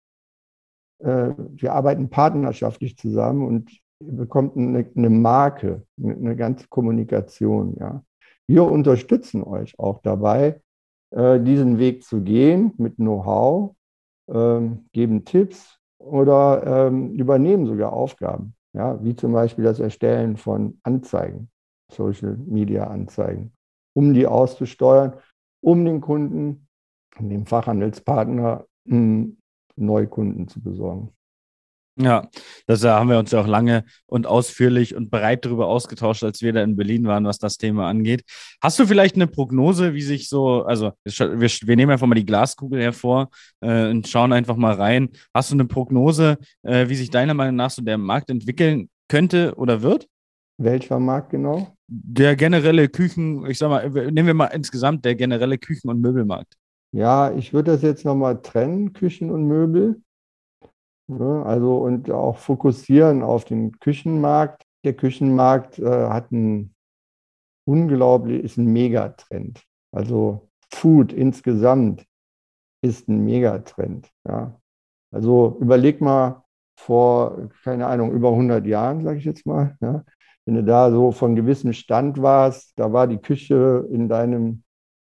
äh, 1.01 1.35
wir 1.37 1.75
arbeiten 1.75 2.09
partnerschaftlich 2.09 2.97
zusammen 2.97 3.47
und 3.47 3.71
ihr 4.01 4.17
bekommt 4.17 4.57
eine, 4.57 4.91
eine 4.97 5.11
Marke, 5.11 5.87
eine, 6.03 6.15
eine, 6.15 6.37
ganze 6.37 6.69
Kommunikation. 6.69 7.77
Ja. 7.79 8.03
Wir 8.47 8.65
unterstützen 8.65 9.45
euch 9.45 9.79
auch 9.79 10.01
dabei, 10.01 10.63
äh, 11.11 11.39
diesen 11.39 11.79
Weg 11.79 12.03
zu 12.03 12.23
gehen 12.23 12.73
mit 12.79 12.97
Know-how, 12.97 13.77
äh, 14.29 14.61
geben 14.93 15.27
Tipps, 15.27 15.80
oder 16.01 16.89
ähm, 16.89 17.13
übernehmen 17.13 17.67
sogar 17.67 17.93
Aufgaben, 17.93 18.55
ja, 18.73 19.03
wie 19.05 19.15
zum 19.15 19.33
Beispiel 19.33 19.65
das 19.65 19.79
Erstellen 19.79 20.37
von 20.37 20.81
Anzeigen, 20.83 21.51
Social 21.93 22.37
Media 22.37 22.85
Anzeigen, 22.85 23.53
um 23.95 24.15
die 24.15 24.27
auszusteuern, 24.27 25.15
um 25.61 25.85
den 25.85 26.01
Kunden, 26.01 26.69
dem 27.19 27.47
Fachhandelspartner 27.47 28.67
hm, 28.87 29.37
Neukunden 29.77 30.49
zu 30.49 30.63
besorgen. 30.63 31.13
Ja, 31.97 32.29
das 32.67 32.85
haben 32.85 33.11
wir 33.11 33.19
uns 33.19 33.31
ja 33.33 33.41
auch 33.41 33.47
lange 33.47 33.85
und 34.07 34.27
ausführlich 34.27 34.95
und 34.95 35.11
breit 35.11 35.45
darüber 35.45 35.67
ausgetauscht, 35.67 36.25
als 36.25 36.41
wir 36.41 36.53
da 36.53 36.63
in 36.63 36.77
Berlin 36.77 37.05
waren, 37.05 37.25
was 37.25 37.39
das 37.39 37.59
Thema 37.59 37.89
angeht. 37.89 38.23
Hast 38.63 38.79
du 38.79 38.87
vielleicht 38.87 39.17
eine 39.17 39.27
Prognose, 39.27 39.93
wie 39.93 40.03
sich 40.03 40.29
so, 40.29 40.63
also 40.63 40.93
wir, 41.05 41.49
wir 41.49 41.77
nehmen 41.77 41.93
einfach 41.93 42.07
mal 42.07 42.15
die 42.15 42.25
Glaskugel 42.25 42.81
hervor 42.81 43.29
äh, 43.61 43.91
und 43.91 44.09
schauen 44.09 44.33
einfach 44.33 44.57
mal 44.57 44.75
rein. 44.75 45.11
Hast 45.35 45.51
du 45.51 45.57
eine 45.57 45.67
Prognose, 45.67 46.39
äh, 46.63 46.89
wie 46.89 46.95
sich 46.95 47.11
deiner 47.11 47.35
Meinung 47.35 47.57
nach 47.57 47.71
so 47.71 47.83
der 47.83 47.99
Markt 47.99 48.31
entwickeln 48.31 48.89
könnte 49.09 49.55
oder 49.57 49.83
wird? 49.83 50.07
Welcher 50.59 51.01
Markt 51.01 51.31
genau? 51.31 51.75
Der 51.87 52.37
generelle 52.37 52.89
Küchen, 52.89 53.45
ich 53.47 53.59
sag 53.59 53.69
mal, 53.69 53.91
nehmen 53.91 54.27
wir 54.27 54.35
mal 54.35 54.47
insgesamt 54.47 55.05
der 55.05 55.17
generelle 55.17 55.59
Küchen- 55.59 55.91
und 55.91 56.01
Möbelmarkt. 56.01 56.55
Ja, 56.93 57.33
ich 57.33 57.53
würde 57.53 57.73
das 57.73 57.83
jetzt 57.83 58.05
nochmal 58.05 58.41
trennen, 58.43 58.93
Küchen 58.93 59.31
und 59.31 59.47
Möbel. 59.47 60.01
Ne? 61.19 61.45
Also 61.45 61.79
und 61.79 62.11
auch 62.11 62.39
fokussieren 62.39 63.23
auf 63.23 63.45
den 63.45 63.79
Küchenmarkt. 63.81 64.65
Der 64.85 64.95
Küchenmarkt 64.95 65.79
äh, 65.79 66.09
hat 66.09 66.33
einen 66.33 66.75
unglaublich, 67.67 68.43
ist 68.43 68.57
ein 68.57 68.67
Megatrend. 68.67 69.63
Also 69.93 70.49
Food 70.73 71.13
insgesamt 71.13 72.07
ist 72.83 73.09
ein 73.09 73.25
Megatrend. 73.25 74.11
Ja. 74.27 74.61
Also 75.13 75.59
überleg 75.61 76.01
mal 76.01 76.45
vor, 76.79 77.51
keine 77.63 77.87
Ahnung, 77.87 78.13
über 78.13 78.31
100 78.31 78.67
Jahren, 78.67 79.03
sage 79.03 79.19
ich 79.19 79.25
jetzt 79.25 79.45
mal, 79.45 79.77
ja, 79.81 80.05
wenn 80.47 80.55
du 80.55 80.65
da 80.65 80.91
so 80.91 81.13
von 81.13 81.37
gewissem 81.37 81.73
Stand 81.73 82.23
warst, 82.23 82.73
da 82.77 82.93
war 82.93 83.07
die 83.07 83.19
Küche 83.19 83.87
in 83.91 84.09
deinem 84.09 84.63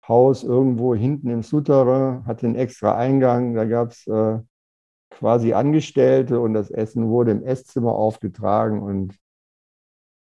Haus 0.06 0.44
irgendwo 0.44 0.94
hinten 0.94 1.28
im 1.30 1.42
Souterrain, 1.42 2.24
hatte 2.26 2.46
einen 2.46 2.54
extra 2.54 2.96
Eingang, 2.96 3.54
da 3.54 3.64
gab 3.64 3.90
es 3.90 4.06
äh, 4.06 4.38
quasi 5.10 5.52
Angestellte 5.52 6.40
und 6.40 6.54
das 6.54 6.70
Essen 6.70 7.08
wurde 7.08 7.30
im 7.30 7.42
Esszimmer 7.44 7.92
aufgetragen 7.94 8.82
und 8.82 9.16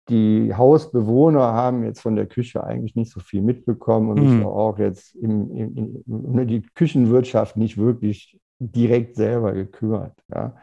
die 0.09 0.53
Hausbewohner 0.53 1.53
haben 1.53 1.83
jetzt 1.83 2.01
von 2.01 2.15
der 2.15 2.25
Küche 2.25 2.63
eigentlich 2.63 2.95
nicht 2.95 3.12
so 3.12 3.21
viel 3.21 3.41
mitbekommen 3.41 4.09
und 4.09 4.21
mhm. 4.21 4.29
sich 4.29 4.45
auch 4.45 4.77
jetzt 4.77 5.15
im, 5.15 5.55
im, 5.55 6.03
um 6.07 6.47
die 6.47 6.62
Küchenwirtschaft 6.75 7.55
nicht 7.55 7.77
wirklich 7.77 8.38
direkt 8.59 9.15
selber 9.15 9.53
gekümmert. 9.53 10.13
Ja. 10.33 10.55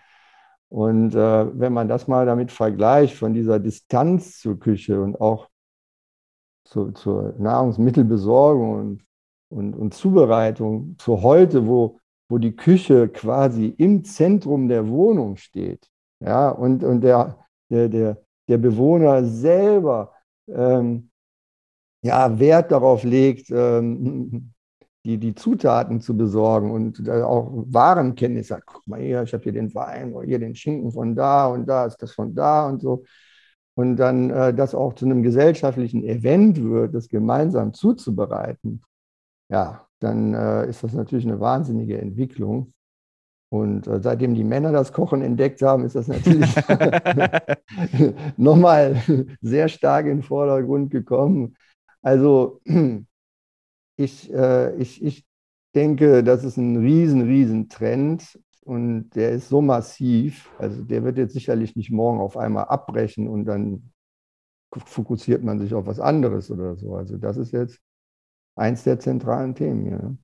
Und 0.69 1.15
äh, 1.15 1.59
wenn 1.59 1.73
man 1.73 1.89
das 1.89 2.07
mal 2.07 2.27
damit 2.27 2.53
vergleicht, 2.53 3.17
von 3.17 3.35
dieser 3.35 3.59
Distanz 3.59 4.39
zur 4.39 4.59
Küche 4.59 5.03
und 5.03 5.21
auch 5.21 5.49
zu, 6.65 6.93
zur 6.93 7.35
Nahrungsmittelbesorgung 7.39 8.73
und, 8.73 9.05
und, 9.49 9.75
und 9.75 9.95
Zubereitung 9.95 10.97
zu 10.99 11.23
heute, 11.23 11.67
wo 11.67 11.99
wo 12.31 12.39
die 12.39 12.55
Küche 12.55 13.09
quasi 13.09 13.75
im 13.77 14.05
Zentrum 14.05 14.69
der 14.69 14.89
Wohnung 14.89 15.37
steht. 15.37 15.87
Ja, 16.21 16.51
und, 16.51 16.85
und 16.85 17.03
der, 17.03 17.37
der, 17.71 17.89
der, 17.89 18.23
der 18.49 18.59
Bewohner 18.59 19.25
selber 19.25 20.15
ähm, 20.49 21.11
ja, 22.03 22.39
Wert 22.39 22.71
darauf 22.73 23.03
legt, 23.03 23.51
ähm, 23.51 24.53
die, 25.05 25.19
die 25.19 25.35
Zutaten 25.35 26.01
zu 26.01 26.17
besorgen 26.17 26.71
und 26.71 27.07
äh, 27.09 27.23
auch 27.23 27.51
Warenkenntnis 27.53 28.51
hat. 28.51 28.65
Guck 28.67 28.87
mal 28.87 29.01
hier, 29.01 29.23
ich 29.23 29.33
habe 29.33 29.43
hier 29.43 29.53
den 29.53 29.75
Wein, 29.75 30.13
oder 30.13 30.27
hier 30.27 30.39
den 30.39 30.55
Schinken 30.55 30.93
von 30.93 31.15
da 31.17 31.47
und 31.49 31.67
da 31.67 31.87
ist 31.87 31.97
das 32.03 32.13
von 32.13 32.35
da 32.35 32.69
und 32.69 32.81
so. 32.81 33.05
Und 33.75 33.97
dann 33.97 34.31
äh, 34.31 34.55
das 34.55 34.75
auch 34.75 34.95
zu 34.95 35.05
einem 35.05 35.23
gesellschaftlichen 35.23 36.05
Event 36.05 36.63
wird, 36.63 36.95
das 36.95 37.09
gemeinsam 37.09 37.73
zuzubereiten. 37.73 38.83
Ja, 39.49 39.87
dann 40.01 40.35
äh, 40.35 40.69
ist 40.69 40.83
das 40.83 40.93
natürlich 40.95 41.27
eine 41.27 41.41
wahnsinnige 41.41 42.01
Entwicklung. 42.01 42.73
Und 43.51 43.87
äh, 43.89 44.01
seitdem 44.01 44.35
die 44.35 44.45
Männer 44.45 44.73
das 44.73 44.93
Kochen 44.93 45.23
entdeckt 45.23 45.63
haben, 45.63 45.85
ist 45.85 45.97
das 45.97 46.09
natürlich 46.09 46.55
nochmal 48.37 49.03
sehr 49.41 49.69
stark 49.69 50.07
in 50.07 50.19
den 50.19 50.23
Vordergrund 50.23 50.91
gekommen. 50.91 51.57
Also 52.03 52.61
ich, 53.97 54.33
äh, 54.33 54.75
ich, 54.77 55.03
ich 55.03 55.27
denke, 55.75 56.25
das 56.25 56.45
ist 56.45 56.57
ein 56.57 56.77
riesen, 56.77 57.23
riesen 57.23 57.69
Trend 57.69 58.39
und 58.65 59.11
der 59.11 59.33
ist 59.33 59.49
so 59.49 59.61
massiv. 59.61 60.51
Also 60.59 60.83
der 60.83 61.05
wird 61.05 61.19
jetzt 61.19 61.35
sicherlich 61.35 61.77
nicht 61.77 61.91
morgen 61.91 62.21
auf 62.21 62.37
einmal 62.37 62.65
abbrechen 62.67 63.29
und 63.29 63.45
dann 63.45 63.93
fokussiert 64.87 65.43
man 65.43 65.59
sich 65.59 65.75
auf 65.75 65.87
was 65.87 66.01
anderes 66.01 66.51
oder 66.51 66.77
so. 66.77 66.95
Also 66.95 67.17
das 67.19 67.37
ist 67.37 67.53
jetzt 67.53 67.81
eins 68.61 68.85
der 68.85 68.99
zentralen 69.01 69.55
Themen 69.55 69.83
hier. 69.83 70.17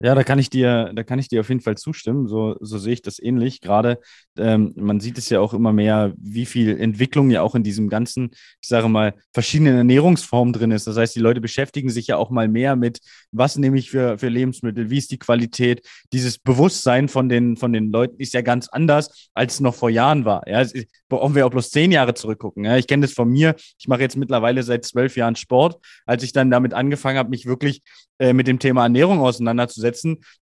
Ja, 0.00 0.14
da 0.14 0.22
kann 0.22 0.38
ich 0.38 0.48
dir, 0.48 0.92
da 0.94 1.02
kann 1.02 1.18
ich 1.18 1.26
dir 1.26 1.40
auf 1.40 1.48
jeden 1.48 1.60
Fall 1.60 1.76
zustimmen. 1.76 2.28
So, 2.28 2.56
so 2.60 2.78
sehe 2.78 2.92
ich 2.92 3.02
das 3.02 3.18
ähnlich. 3.18 3.60
Gerade 3.60 3.98
ähm, 4.38 4.72
man 4.76 5.00
sieht 5.00 5.18
es 5.18 5.28
ja 5.28 5.40
auch 5.40 5.52
immer 5.52 5.72
mehr, 5.72 6.12
wie 6.16 6.46
viel 6.46 6.80
Entwicklung 6.80 7.30
ja 7.30 7.42
auch 7.42 7.56
in 7.56 7.64
diesem 7.64 7.88
ganzen, 7.88 8.30
ich 8.62 8.68
sage 8.68 8.88
mal, 8.88 9.14
verschiedenen 9.32 9.76
Ernährungsformen 9.76 10.52
drin 10.52 10.70
ist. 10.70 10.86
Das 10.86 10.96
heißt, 10.96 11.16
die 11.16 11.20
Leute 11.20 11.40
beschäftigen 11.40 11.90
sich 11.90 12.06
ja 12.06 12.16
auch 12.16 12.30
mal 12.30 12.46
mehr 12.46 12.76
mit, 12.76 13.00
was 13.32 13.56
nehme 13.56 13.76
ich 13.76 13.90
für, 13.90 14.18
für 14.18 14.28
Lebensmittel, 14.28 14.88
wie 14.88 14.98
ist 14.98 15.10
die 15.10 15.18
Qualität. 15.18 15.84
Dieses 16.12 16.38
Bewusstsein 16.38 17.08
von 17.08 17.28
den, 17.28 17.56
von 17.56 17.72
den 17.72 17.90
Leuten 17.90 18.20
ist 18.20 18.34
ja 18.34 18.42
ganz 18.42 18.68
anders, 18.68 19.30
als 19.34 19.54
es 19.54 19.60
noch 19.60 19.74
vor 19.74 19.90
Jahren 19.90 20.24
war. 20.24 20.46
Ja, 20.46 20.64
brauchen 21.08 21.34
wir 21.34 21.44
auch 21.44 21.50
bloß 21.50 21.70
zehn 21.70 21.90
Jahre 21.90 22.14
zurückgucken. 22.14 22.64
Ja, 22.64 22.76
ich 22.76 22.86
kenne 22.86 23.02
das 23.02 23.12
von 23.14 23.28
mir. 23.28 23.56
Ich 23.78 23.88
mache 23.88 24.02
jetzt 24.02 24.16
mittlerweile 24.16 24.62
seit 24.62 24.84
zwölf 24.84 25.16
Jahren 25.16 25.34
Sport. 25.34 25.84
Als 26.06 26.22
ich 26.22 26.32
dann 26.32 26.52
damit 26.52 26.72
angefangen 26.72 27.18
habe, 27.18 27.30
mich 27.30 27.46
wirklich 27.46 27.82
äh, 28.20 28.32
mit 28.32 28.48
dem 28.48 28.58
Thema 28.58 28.82
Ernährung 28.82 29.20
auseinanderzusetzen, 29.20 29.87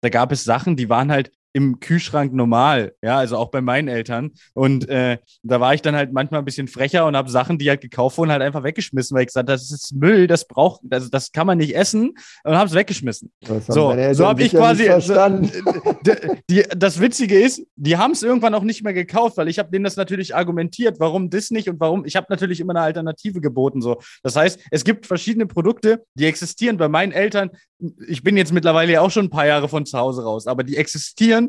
da 0.02 0.10
gab 0.10 0.32
es 0.32 0.44
Sachen, 0.44 0.76
die 0.76 0.90
waren 0.90 1.12
halt 1.12 1.32
im 1.56 1.80
Kühlschrank 1.80 2.34
normal, 2.34 2.96
ja, 3.02 3.18
also 3.18 3.38
auch 3.38 3.50
bei 3.50 3.62
meinen 3.62 3.88
Eltern. 3.88 4.32
Und 4.54 4.90
äh, 4.90 5.20
da 5.42 5.62
war 5.62 5.74
ich 5.74 5.82
dann 5.82 5.96
halt 5.96 6.12
manchmal 6.12 6.42
ein 6.42 6.46
bisschen 6.46 6.68
frecher 6.68 7.06
und 7.06 7.16
habe 7.16 7.30
Sachen, 7.30 7.58
die 7.58 7.70
halt 7.70 7.80
gekauft 7.80 8.18
wurden, 8.18 8.30
halt 8.30 8.42
einfach 8.42 8.66
weggeschmissen, 8.66 9.16
weil 9.16 9.22
ich 9.22 9.28
gesagt, 9.28 9.48
das 9.48 9.72
ist 9.72 9.96
Müll, 9.96 10.28
das 10.28 10.50
braucht, 10.50 10.82
also 10.90 11.08
das 11.08 11.32
kann 11.32 11.48
man 11.48 11.58
nicht 11.58 11.74
essen 11.74 12.14
und 12.44 12.56
habe 12.56 12.68
es 12.68 12.76
weggeschmissen. 12.76 13.32
So, 13.70 13.96
so 14.12 14.28
habe 14.28 14.44
ich 14.44 14.52
quasi. 14.52 14.84
Verstanden. 14.84 15.50
die, 16.50 16.64
das 16.76 17.00
Witzige 17.00 17.40
ist, 17.40 17.66
die 17.78 17.96
haben 17.96 18.12
es 18.12 18.22
irgendwann 18.22 18.54
auch 18.54 18.64
nicht 18.64 18.84
mehr 18.84 18.94
gekauft, 18.94 19.38
weil 19.38 19.48
ich 19.48 19.58
habe 19.58 19.72
denen 19.72 19.86
das 19.86 19.96
natürlich 19.96 20.36
argumentiert, 20.36 21.00
warum 21.00 21.30
das 21.30 21.52
nicht 21.52 21.70
und 21.70 21.80
warum. 21.80 22.04
Ich 22.04 22.18
habe 22.18 22.28
natürlich 22.30 22.60
immer 22.60 22.74
eine 22.74 22.82
Alternative 22.82 23.40
geboten. 23.40 23.82
So, 23.82 24.02
das 24.24 24.36
heißt, 24.36 24.60
es 24.72 24.84
gibt 24.84 25.06
verschiedene 25.06 25.46
Produkte, 25.46 26.04
die 26.16 26.26
existieren 26.26 26.76
bei 26.76 26.90
meinen 26.90 27.14
Eltern. 27.14 27.52
Ich 28.10 28.24
bin 28.24 28.36
jetzt 28.36 28.52
mittlerweile 28.52 28.92
ja 28.92 29.02
auch 29.02 29.12
schon 29.12 29.28
ein 29.28 29.30
paar 29.30 29.48
Jahre 29.48 29.70
von 29.70 29.86
zu 29.86 29.98
Hause 29.98 30.24
raus, 30.24 30.48
aber 30.48 30.64
die 30.64 30.76
existieren 30.76 31.45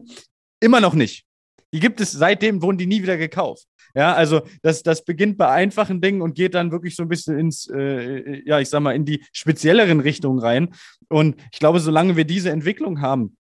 immer 0.60 0.80
noch 0.80 0.94
nicht. 0.94 1.26
Die 1.72 1.80
gibt 1.80 2.00
es 2.00 2.12
seitdem, 2.12 2.62
wurden 2.62 2.78
die 2.78 2.86
nie 2.86 3.02
wieder 3.02 3.16
gekauft. 3.16 3.66
Ja, 3.94 4.14
also 4.14 4.42
das, 4.62 4.82
das 4.82 5.04
beginnt 5.04 5.38
bei 5.38 5.48
einfachen 5.48 6.00
Dingen 6.00 6.20
und 6.20 6.34
geht 6.34 6.54
dann 6.54 6.70
wirklich 6.70 6.94
so 6.96 7.02
ein 7.02 7.08
bisschen 7.08 7.38
ins, 7.38 7.66
äh, 7.68 8.42
ja, 8.46 8.60
ich 8.60 8.68
sag 8.68 8.80
mal, 8.80 8.94
in 8.94 9.06
die 9.06 9.24
spezielleren 9.32 10.00
Richtungen 10.00 10.38
rein. 10.38 10.74
Und 11.08 11.36
ich 11.50 11.58
glaube, 11.58 11.80
solange 11.80 12.16
wir 12.16 12.26
diese 12.26 12.50
Entwicklung 12.50 13.00
haben, 13.00 13.36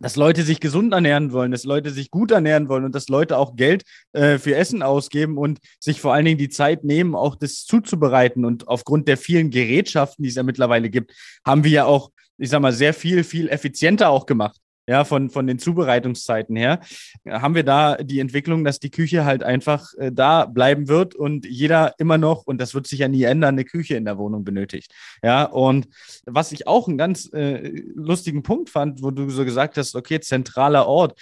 dass 0.00 0.16
Leute 0.16 0.42
sich 0.42 0.60
gesund 0.60 0.92
ernähren 0.92 1.32
wollen, 1.32 1.50
dass 1.50 1.64
Leute 1.64 1.90
sich 1.90 2.10
gut 2.10 2.30
ernähren 2.30 2.68
wollen 2.68 2.84
und 2.84 2.94
dass 2.94 3.08
Leute 3.08 3.38
auch 3.38 3.56
Geld 3.56 3.82
äh, 4.12 4.38
für 4.38 4.54
Essen 4.54 4.82
ausgeben 4.82 5.38
und 5.38 5.58
sich 5.80 6.00
vor 6.00 6.12
allen 6.12 6.26
Dingen 6.26 6.38
die 6.38 6.50
Zeit 6.50 6.84
nehmen, 6.84 7.14
auch 7.14 7.34
das 7.34 7.64
zuzubereiten. 7.64 8.44
Und 8.44 8.68
aufgrund 8.68 9.08
der 9.08 9.16
vielen 9.16 9.50
Gerätschaften, 9.50 10.22
die 10.22 10.28
es 10.28 10.36
ja 10.36 10.42
mittlerweile 10.42 10.90
gibt, 10.90 11.14
haben 11.46 11.64
wir 11.64 11.70
ja 11.70 11.84
auch, 11.86 12.10
ich 12.36 12.50
sag 12.50 12.60
mal, 12.60 12.72
sehr 12.72 12.94
viel, 12.94 13.24
viel 13.24 13.48
effizienter 13.48 14.10
auch 14.10 14.26
gemacht 14.26 14.60
ja, 14.88 15.04
von, 15.04 15.28
von 15.28 15.46
den 15.46 15.58
Zubereitungszeiten 15.58 16.56
her, 16.56 16.80
haben 17.28 17.54
wir 17.54 17.62
da 17.62 17.96
die 17.96 18.20
Entwicklung, 18.20 18.64
dass 18.64 18.80
die 18.80 18.90
Küche 18.90 19.26
halt 19.26 19.42
einfach 19.42 19.92
äh, 19.98 20.10
da 20.10 20.46
bleiben 20.46 20.88
wird 20.88 21.14
und 21.14 21.46
jeder 21.46 21.94
immer 21.98 22.16
noch, 22.16 22.46
und 22.46 22.58
das 22.58 22.74
wird 22.74 22.86
sich 22.86 23.00
ja 23.00 23.08
nie 23.08 23.24
ändern, 23.24 23.54
eine 23.54 23.66
Küche 23.66 23.96
in 23.96 24.06
der 24.06 24.16
Wohnung 24.16 24.44
benötigt. 24.44 24.92
Ja, 25.22 25.44
und 25.44 25.88
was 26.24 26.52
ich 26.52 26.66
auch 26.66 26.88
einen 26.88 26.96
ganz 26.96 27.30
äh, 27.34 27.68
lustigen 27.94 28.42
Punkt 28.42 28.70
fand, 28.70 29.02
wo 29.02 29.10
du 29.10 29.28
so 29.28 29.44
gesagt 29.44 29.76
hast, 29.76 29.94
okay, 29.94 30.20
zentraler 30.20 30.86
Ort. 30.86 31.20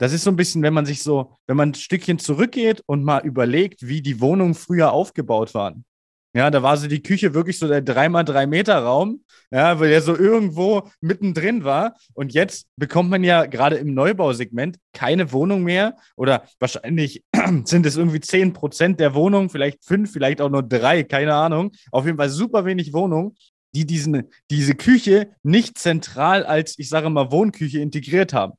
Das 0.00 0.12
ist 0.12 0.22
so 0.22 0.30
ein 0.30 0.36
bisschen, 0.36 0.62
wenn 0.62 0.74
man 0.74 0.86
sich 0.86 1.02
so, 1.02 1.32
wenn 1.48 1.56
man 1.56 1.70
ein 1.70 1.74
Stückchen 1.74 2.20
zurückgeht 2.20 2.84
und 2.86 3.02
mal 3.02 3.26
überlegt, 3.26 3.88
wie 3.88 4.00
die 4.00 4.20
Wohnungen 4.20 4.54
früher 4.54 4.92
aufgebaut 4.92 5.54
waren. 5.54 5.84
Ja, 6.34 6.50
da 6.50 6.62
war 6.62 6.76
so 6.76 6.88
die 6.88 7.02
Küche 7.02 7.32
wirklich 7.32 7.58
so 7.58 7.66
der 7.68 7.84
3x3 7.84 8.46
Meter 8.46 8.78
Raum, 8.78 9.24
ja, 9.50 9.80
weil 9.80 9.88
der 9.88 10.02
so 10.02 10.14
irgendwo 10.14 10.88
mittendrin 11.00 11.64
war. 11.64 11.94
Und 12.12 12.34
jetzt 12.34 12.68
bekommt 12.76 13.08
man 13.08 13.24
ja 13.24 13.46
gerade 13.46 13.76
im 13.76 13.94
Neubausegment 13.94 14.78
keine 14.92 15.32
Wohnung 15.32 15.62
mehr 15.62 15.96
oder 16.16 16.44
wahrscheinlich 16.58 17.24
sind 17.64 17.86
es 17.86 17.96
irgendwie 17.96 18.20
10 18.20 18.52
Prozent 18.52 19.00
der 19.00 19.14
Wohnungen, 19.14 19.48
vielleicht 19.48 19.84
fünf, 19.84 20.12
vielleicht 20.12 20.42
auch 20.42 20.50
nur 20.50 20.62
drei, 20.62 21.02
keine 21.02 21.34
Ahnung. 21.34 21.72
Auf 21.92 22.04
jeden 22.04 22.18
Fall 22.18 22.28
super 22.28 22.66
wenig 22.66 22.92
Wohnungen, 22.92 23.34
die 23.74 23.86
diesen, 23.86 24.24
diese 24.50 24.74
Küche 24.74 25.30
nicht 25.42 25.78
zentral 25.78 26.44
als, 26.44 26.78
ich 26.78 26.90
sage 26.90 27.08
mal, 27.08 27.32
Wohnküche 27.32 27.80
integriert 27.80 28.34
haben. 28.34 28.52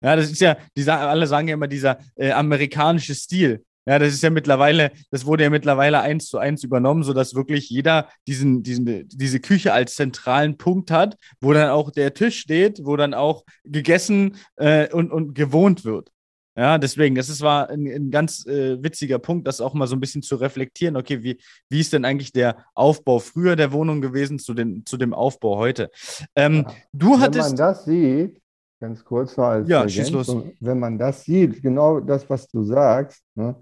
Ja, 0.00 0.16
das 0.16 0.30
ist 0.30 0.40
ja, 0.40 0.56
die, 0.76 0.88
alle 0.88 1.26
sagen 1.26 1.48
ja 1.48 1.54
immer 1.54 1.66
dieser 1.66 1.98
äh, 2.14 2.30
amerikanische 2.30 3.14
Stil. 3.14 3.64
Ja, 3.86 3.98
das 3.98 4.14
ist 4.14 4.22
ja 4.22 4.30
mittlerweile, 4.30 4.92
das 5.10 5.26
wurde 5.26 5.44
ja 5.44 5.50
mittlerweile 5.50 6.00
eins 6.00 6.26
zu 6.28 6.38
eins 6.38 6.64
übernommen, 6.64 7.02
sodass 7.02 7.34
wirklich 7.34 7.68
jeder 7.68 8.08
diesen, 8.26 8.62
diesen, 8.62 9.08
diese 9.08 9.40
Küche 9.40 9.72
als 9.72 9.94
zentralen 9.94 10.56
Punkt 10.56 10.90
hat, 10.90 11.18
wo 11.40 11.52
dann 11.52 11.68
auch 11.68 11.90
der 11.90 12.14
Tisch 12.14 12.38
steht, 12.38 12.80
wo 12.84 12.96
dann 12.96 13.12
auch 13.12 13.44
gegessen 13.64 14.36
äh, 14.56 14.90
und, 14.92 15.12
und 15.12 15.34
gewohnt 15.34 15.84
wird. 15.84 16.10
Ja, 16.56 16.78
deswegen, 16.78 17.16
das 17.16 17.28
ist, 17.28 17.40
war 17.40 17.68
ein, 17.68 17.86
ein 17.86 18.10
ganz 18.12 18.46
äh, 18.46 18.80
witziger 18.80 19.18
Punkt, 19.18 19.48
das 19.48 19.60
auch 19.60 19.74
mal 19.74 19.88
so 19.88 19.96
ein 19.96 20.00
bisschen 20.00 20.22
zu 20.22 20.36
reflektieren. 20.36 20.96
Okay, 20.96 21.22
wie, 21.24 21.38
wie 21.68 21.80
ist 21.80 21.92
denn 21.92 22.04
eigentlich 22.04 22.32
der 22.32 22.64
Aufbau 22.74 23.18
früher 23.18 23.56
der 23.56 23.72
Wohnung 23.72 24.00
gewesen 24.00 24.38
zu, 24.38 24.54
den, 24.54 24.86
zu 24.86 24.96
dem 24.96 25.14
Aufbau 25.14 25.58
heute? 25.58 25.90
Ähm, 26.36 26.64
ja. 26.66 26.74
Du 26.92 27.18
hattest. 27.18 27.50
Wenn 27.50 27.56
man 27.56 27.56
das 27.56 27.84
sieht, 27.84 28.40
ganz 28.78 29.04
kurz 29.04 29.36
noch 29.36 29.46
als 29.46 29.68
ja, 29.68 29.82
los. 29.82 30.36
wenn 30.60 30.78
man 30.78 30.96
das 30.96 31.24
sieht, 31.24 31.60
genau 31.60 31.98
das, 31.98 32.28
was 32.30 32.46
du 32.46 32.62
sagst, 32.62 33.24
ne, 33.34 33.56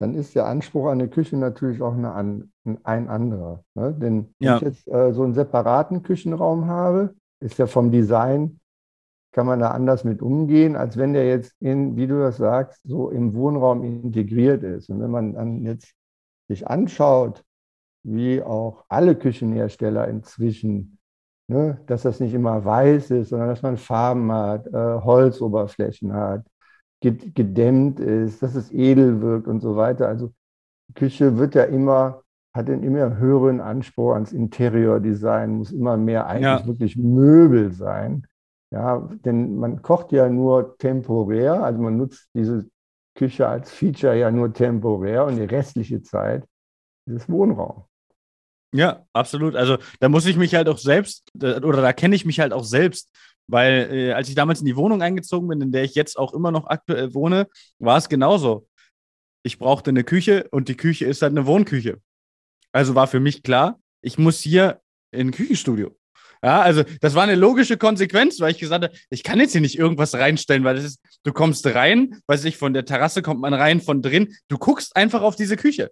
dann 0.00 0.14
ist 0.14 0.34
der 0.34 0.46
Anspruch 0.46 0.86
an 0.86 1.00
eine 1.00 1.08
Küche 1.08 1.36
natürlich 1.36 1.82
auch 1.82 1.94
eine, 1.94 2.48
ein 2.84 3.08
anderer. 3.08 3.64
Ne? 3.74 3.94
Denn 3.94 4.34
ja. 4.38 4.52
wenn 4.52 4.56
ich 4.56 4.62
jetzt 4.62 4.88
äh, 4.88 5.12
so 5.12 5.24
einen 5.24 5.34
separaten 5.34 6.02
Küchenraum 6.02 6.66
habe, 6.66 7.14
ist 7.40 7.58
ja 7.58 7.66
vom 7.66 7.90
Design, 7.90 8.60
kann 9.32 9.46
man 9.46 9.60
da 9.60 9.70
anders 9.70 10.04
mit 10.04 10.22
umgehen, 10.22 10.76
als 10.76 10.96
wenn 10.96 11.12
der 11.12 11.26
jetzt 11.26 11.54
in, 11.60 11.96
wie 11.96 12.06
du 12.06 12.18
das 12.18 12.38
sagst, 12.38 12.80
so 12.84 13.10
im 13.10 13.34
Wohnraum 13.34 13.84
integriert 13.84 14.62
ist. 14.62 14.88
Und 14.88 15.00
wenn 15.00 15.10
man 15.10 15.34
dann 15.34 15.62
jetzt 15.62 15.92
sich 16.48 16.66
anschaut, 16.66 17.44
wie 18.04 18.42
auch 18.42 18.84
alle 18.88 19.16
Küchenhersteller 19.16 20.08
inzwischen, 20.08 20.98
ne, 21.48 21.80
dass 21.86 22.02
das 22.02 22.20
nicht 22.20 22.34
immer 22.34 22.64
weiß 22.64 23.10
ist, 23.10 23.30
sondern 23.30 23.48
dass 23.48 23.62
man 23.62 23.76
Farben 23.76 24.32
hat, 24.32 24.66
äh, 24.68 24.72
Holzoberflächen 24.72 26.12
hat, 26.12 26.46
gedämmt 27.00 28.00
ist, 28.00 28.42
dass 28.42 28.54
es 28.54 28.72
edel 28.72 29.20
wirkt 29.20 29.46
und 29.46 29.60
so 29.60 29.76
weiter. 29.76 30.08
Also 30.08 30.32
Küche 30.94 31.36
wird 31.38 31.54
ja 31.54 31.64
immer, 31.64 32.22
hat 32.54 32.68
einen 32.68 32.82
immer 32.82 33.16
höheren 33.16 33.60
Anspruch 33.60 34.14
ans 34.14 34.32
Interiordesign, 34.32 35.58
muss 35.58 35.72
immer 35.72 35.96
mehr 35.96 36.26
eigentlich 36.26 36.60
ja. 36.60 36.66
wirklich 36.66 36.96
Möbel 36.96 37.72
sein. 37.72 38.26
Ja, 38.70 39.08
denn 39.24 39.56
man 39.56 39.80
kocht 39.80 40.12
ja 40.12 40.28
nur 40.28 40.76
temporär, 40.76 41.62
also 41.62 41.80
man 41.80 41.96
nutzt 41.96 42.28
diese 42.34 42.68
Küche 43.14 43.48
als 43.48 43.70
Feature 43.70 44.16
ja 44.16 44.30
nur 44.30 44.52
temporär 44.52 45.24
und 45.24 45.36
die 45.36 45.44
restliche 45.44 46.02
Zeit 46.02 46.44
ist 47.06 47.30
Wohnraum. 47.30 47.84
Ja, 48.72 49.06
absolut. 49.12 49.56
Also 49.56 49.78
da 50.00 50.08
muss 50.08 50.26
ich 50.26 50.36
mich 50.36 50.54
halt 50.54 50.68
auch 50.68 50.78
selbst, 50.78 51.30
oder 51.34 51.80
da 51.80 51.92
kenne 51.92 52.14
ich 52.14 52.24
mich 52.24 52.40
halt 52.40 52.52
auch 52.52 52.64
selbst 52.64 53.10
weil 53.48 53.88
äh, 53.92 54.12
als 54.12 54.28
ich 54.28 54.34
damals 54.34 54.60
in 54.60 54.66
die 54.66 54.76
Wohnung 54.76 55.02
eingezogen 55.02 55.48
bin, 55.48 55.60
in 55.60 55.72
der 55.72 55.82
ich 55.82 55.94
jetzt 55.94 56.16
auch 56.18 56.34
immer 56.34 56.52
noch 56.52 56.66
aktuell 56.66 57.14
wohne, 57.14 57.48
war 57.78 57.96
es 57.96 58.08
genauso. 58.08 58.68
Ich 59.42 59.58
brauchte 59.58 59.90
eine 59.90 60.04
Küche 60.04 60.46
und 60.50 60.68
die 60.68 60.76
Küche 60.76 61.06
ist 61.06 61.22
halt 61.22 61.32
eine 61.32 61.46
Wohnküche. 61.46 62.00
Also 62.72 62.94
war 62.94 63.06
für 63.06 63.20
mich 63.20 63.42
klar, 63.42 63.80
ich 64.02 64.18
muss 64.18 64.40
hier 64.40 64.80
in 65.10 65.28
ein 65.28 65.32
Küchenstudio. 65.32 65.96
Ja, 66.42 66.60
also 66.60 66.84
das 67.00 67.14
war 67.14 67.24
eine 67.24 67.34
logische 67.34 67.78
Konsequenz, 67.78 68.38
weil 68.38 68.52
ich 68.52 68.58
gesagt 68.58 68.84
habe, 68.84 68.94
ich 69.10 69.24
kann 69.24 69.40
jetzt 69.40 69.52
hier 69.52 69.60
nicht 69.60 69.76
irgendwas 69.76 70.14
reinstellen, 70.14 70.62
weil 70.62 70.76
das 70.76 70.84
ist, 70.84 71.00
du 71.24 71.32
kommst 71.32 71.66
rein, 71.66 72.20
weiß 72.28 72.44
ich, 72.44 72.58
von 72.58 72.74
der 72.74 72.84
Terrasse 72.84 73.22
kommt 73.22 73.40
man 73.40 73.54
rein, 73.54 73.80
von 73.80 74.02
drin, 74.02 74.36
du 74.46 74.58
guckst 74.58 74.94
einfach 74.94 75.22
auf 75.22 75.34
diese 75.34 75.56
Küche. 75.56 75.90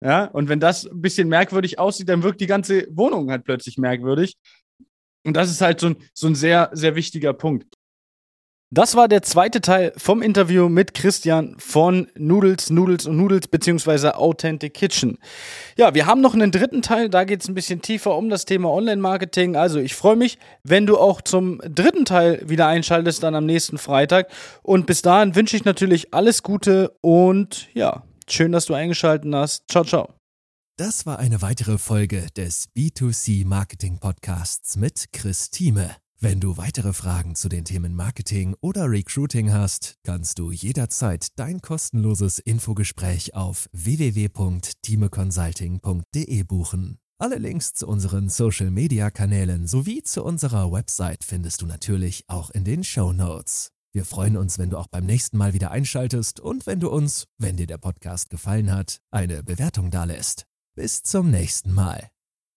Ja, 0.00 0.24
und 0.26 0.48
wenn 0.48 0.60
das 0.60 0.86
ein 0.86 1.00
bisschen 1.00 1.28
merkwürdig 1.28 1.78
aussieht, 1.78 2.08
dann 2.08 2.22
wirkt 2.22 2.40
die 2.40 2.46
ganze 2.46 2.86
Wohnung 2.90 3.30
halt 3.30 3.44
plötzlich 3.44 3.78
merkwürdig. 3.78 4.36
Und 5.24 5.36
das 5.36 5.50
ist 5.50 5.60
halt 5.60 5.80
so 5.80 5.88
ein, 5.88 5.96
so 6.14 6.28
ein 6.28 6.34
sehr, 6.34 6.70
sehr 6.72 6.94
wichtiger 6.94 7.32
Punkt. 7.32 7.66
Das 8.70 8.96
war 8.96 9.08
der 9.08 9.22
zweite 9.22 9.62
Teil 9.62 9.94
vom 9.96 10.20
Interview 10.20 10.68
mit 10.68 10.92
Christian 10.92 11.54
von 11.58 12.08
Noodles, 12.18 12.68
Noodles 12.68 13.06
und 13.06 13.16
Noodles 13.16 13.48
beziehungsweise 13.48 14.16
Authentic 14.16 14.74
Kitchen. 14.74 15.16
Ja, 15.78 15.94
wir 15.94 16.04
haben 16.04 16.20
noch 16.20 16.34
einen 16.34 16.50
dritten 16.50 16.82
Teil, 16.82 17.08
da 17.08 17.24
geht 17.24 17.40
es 17.40 17.48
ein 17.48 17.54
bisschen 17.54 17.80
tiefer 17.80 18.14
um 18.14 18.28
das 18.28 18.44
Thema 18.44 18.70
Online-Marketing. 18.70 19.56
Also 19.56 19.78
ich 19.78 19.94
freue 19.94 20.16
mich, 20.16 20.38
wenn 20.64 20.84
du 20.84 20.98
auch 20.98 21.22
zum 21.22 21.60
dritten 21.60 22.04
Teil 22.04 22.42
wieder 22.46 22.66
einschaltest, 22.66 23.22
dann 23.22 23.34
am 23.34 23.46
nächsten 23.46 23.78
Freitag. 23.78 24.28
Und 24.62 24.84
bis 24.86 25.00
dahin 25.00 25.34
wünsche 25.34 25.56
ich 25.56 25.64
natürlich 25.64 26.12
alles 26.12 26.42
Gute 26.42 26.94
und 27.00 27.68
ja, 27.72 28.02
schön, 28.32 28.52
dass 28.52 28.66
du 28.66 28.74
eingeschaltet 28.74 29.34
hast. 29.34 29.64
Ciao, 29.70 29.82
ciao. 29.84 30.14
Das 30.76 31.06
war 31.06 31.18
eine 31.18 31.42
weitere 31.42 31.76
Folge 31.76 32.28
des 32.36 32.68
B2C 32.76 33.44
Marketing 33.44 33.98
Podcasts 33.98 34.76
mit 34.76 35.12
Chris 35.12 35.50
Thieme. 35.50 35.96
Wenn 36.20 36.38
du 36.40 36.56
weitere 36.56 36.92
Fragen 36.92 37.36
zu 37.36 37.48
den 37.48 37.64
Themen 37.64 37.94
Marketing 37.94 38.56
oder 38.60 38.90
Recruiting 38.90 39.52
hast, 39.52 39.98
kannst 40.02 40.40
du 40.40 40.50
jederzeit 40.50 41.28
dein 41.36 41.60
kostenloses 41.60 42.40
Infogespräch 42.40 43.34
auf 43.34 43.68
www.timeconsulting.de 43.72 46.42
buchen. 46.42 46.98
Alle 47.20 47.38
Links 47.38 47.74
zu 47.74 47.88
unseren 47.88 48.28
Social-Media-Kanälen 48.28 49.66
sowie 49.66 50.04
zu 50.04 50.22
unserer 50.24 50.70
Website 50.70 51.24
findest 51.24 51.62
du 51.62 51.66
natürlich 51.66 52.22
auch 52.28 52.50
in 52.50 52.62
den 52.64 52.84
Show 52.84 53.12
Notes. 53.12 53.72
Wir 53.98 54.04
freuen 54.04 54.36
uns, 54.36 54.60
wenn 54.60 54.70
du 54.70 54.78
auch 54.78 54.86
beim 54.86 55.06
nächsten 55.06 55.36
Mal 55.36 55.54
wieder 55.54 55.72
einschaltest 55.72 56.38
und 56.38 56.66
wenn 56.68 56.78
du 56.78 56.88
uns, 56.88 57.26
wenn 57.36 57.56
dir 57.56 57.66
der 57.66 57.78
Podcast 57.78 58.30
gefallen 58.30 58.72
hat, 58.72 59.00
eine 59.10 59.42
Bewertung 59.42 59.90
dalässt. 59.90 60.44
Bis 60.76 61.02
zum 61.02 61.32
nächsten 61.32 61.74
Mal. 61.74 62.08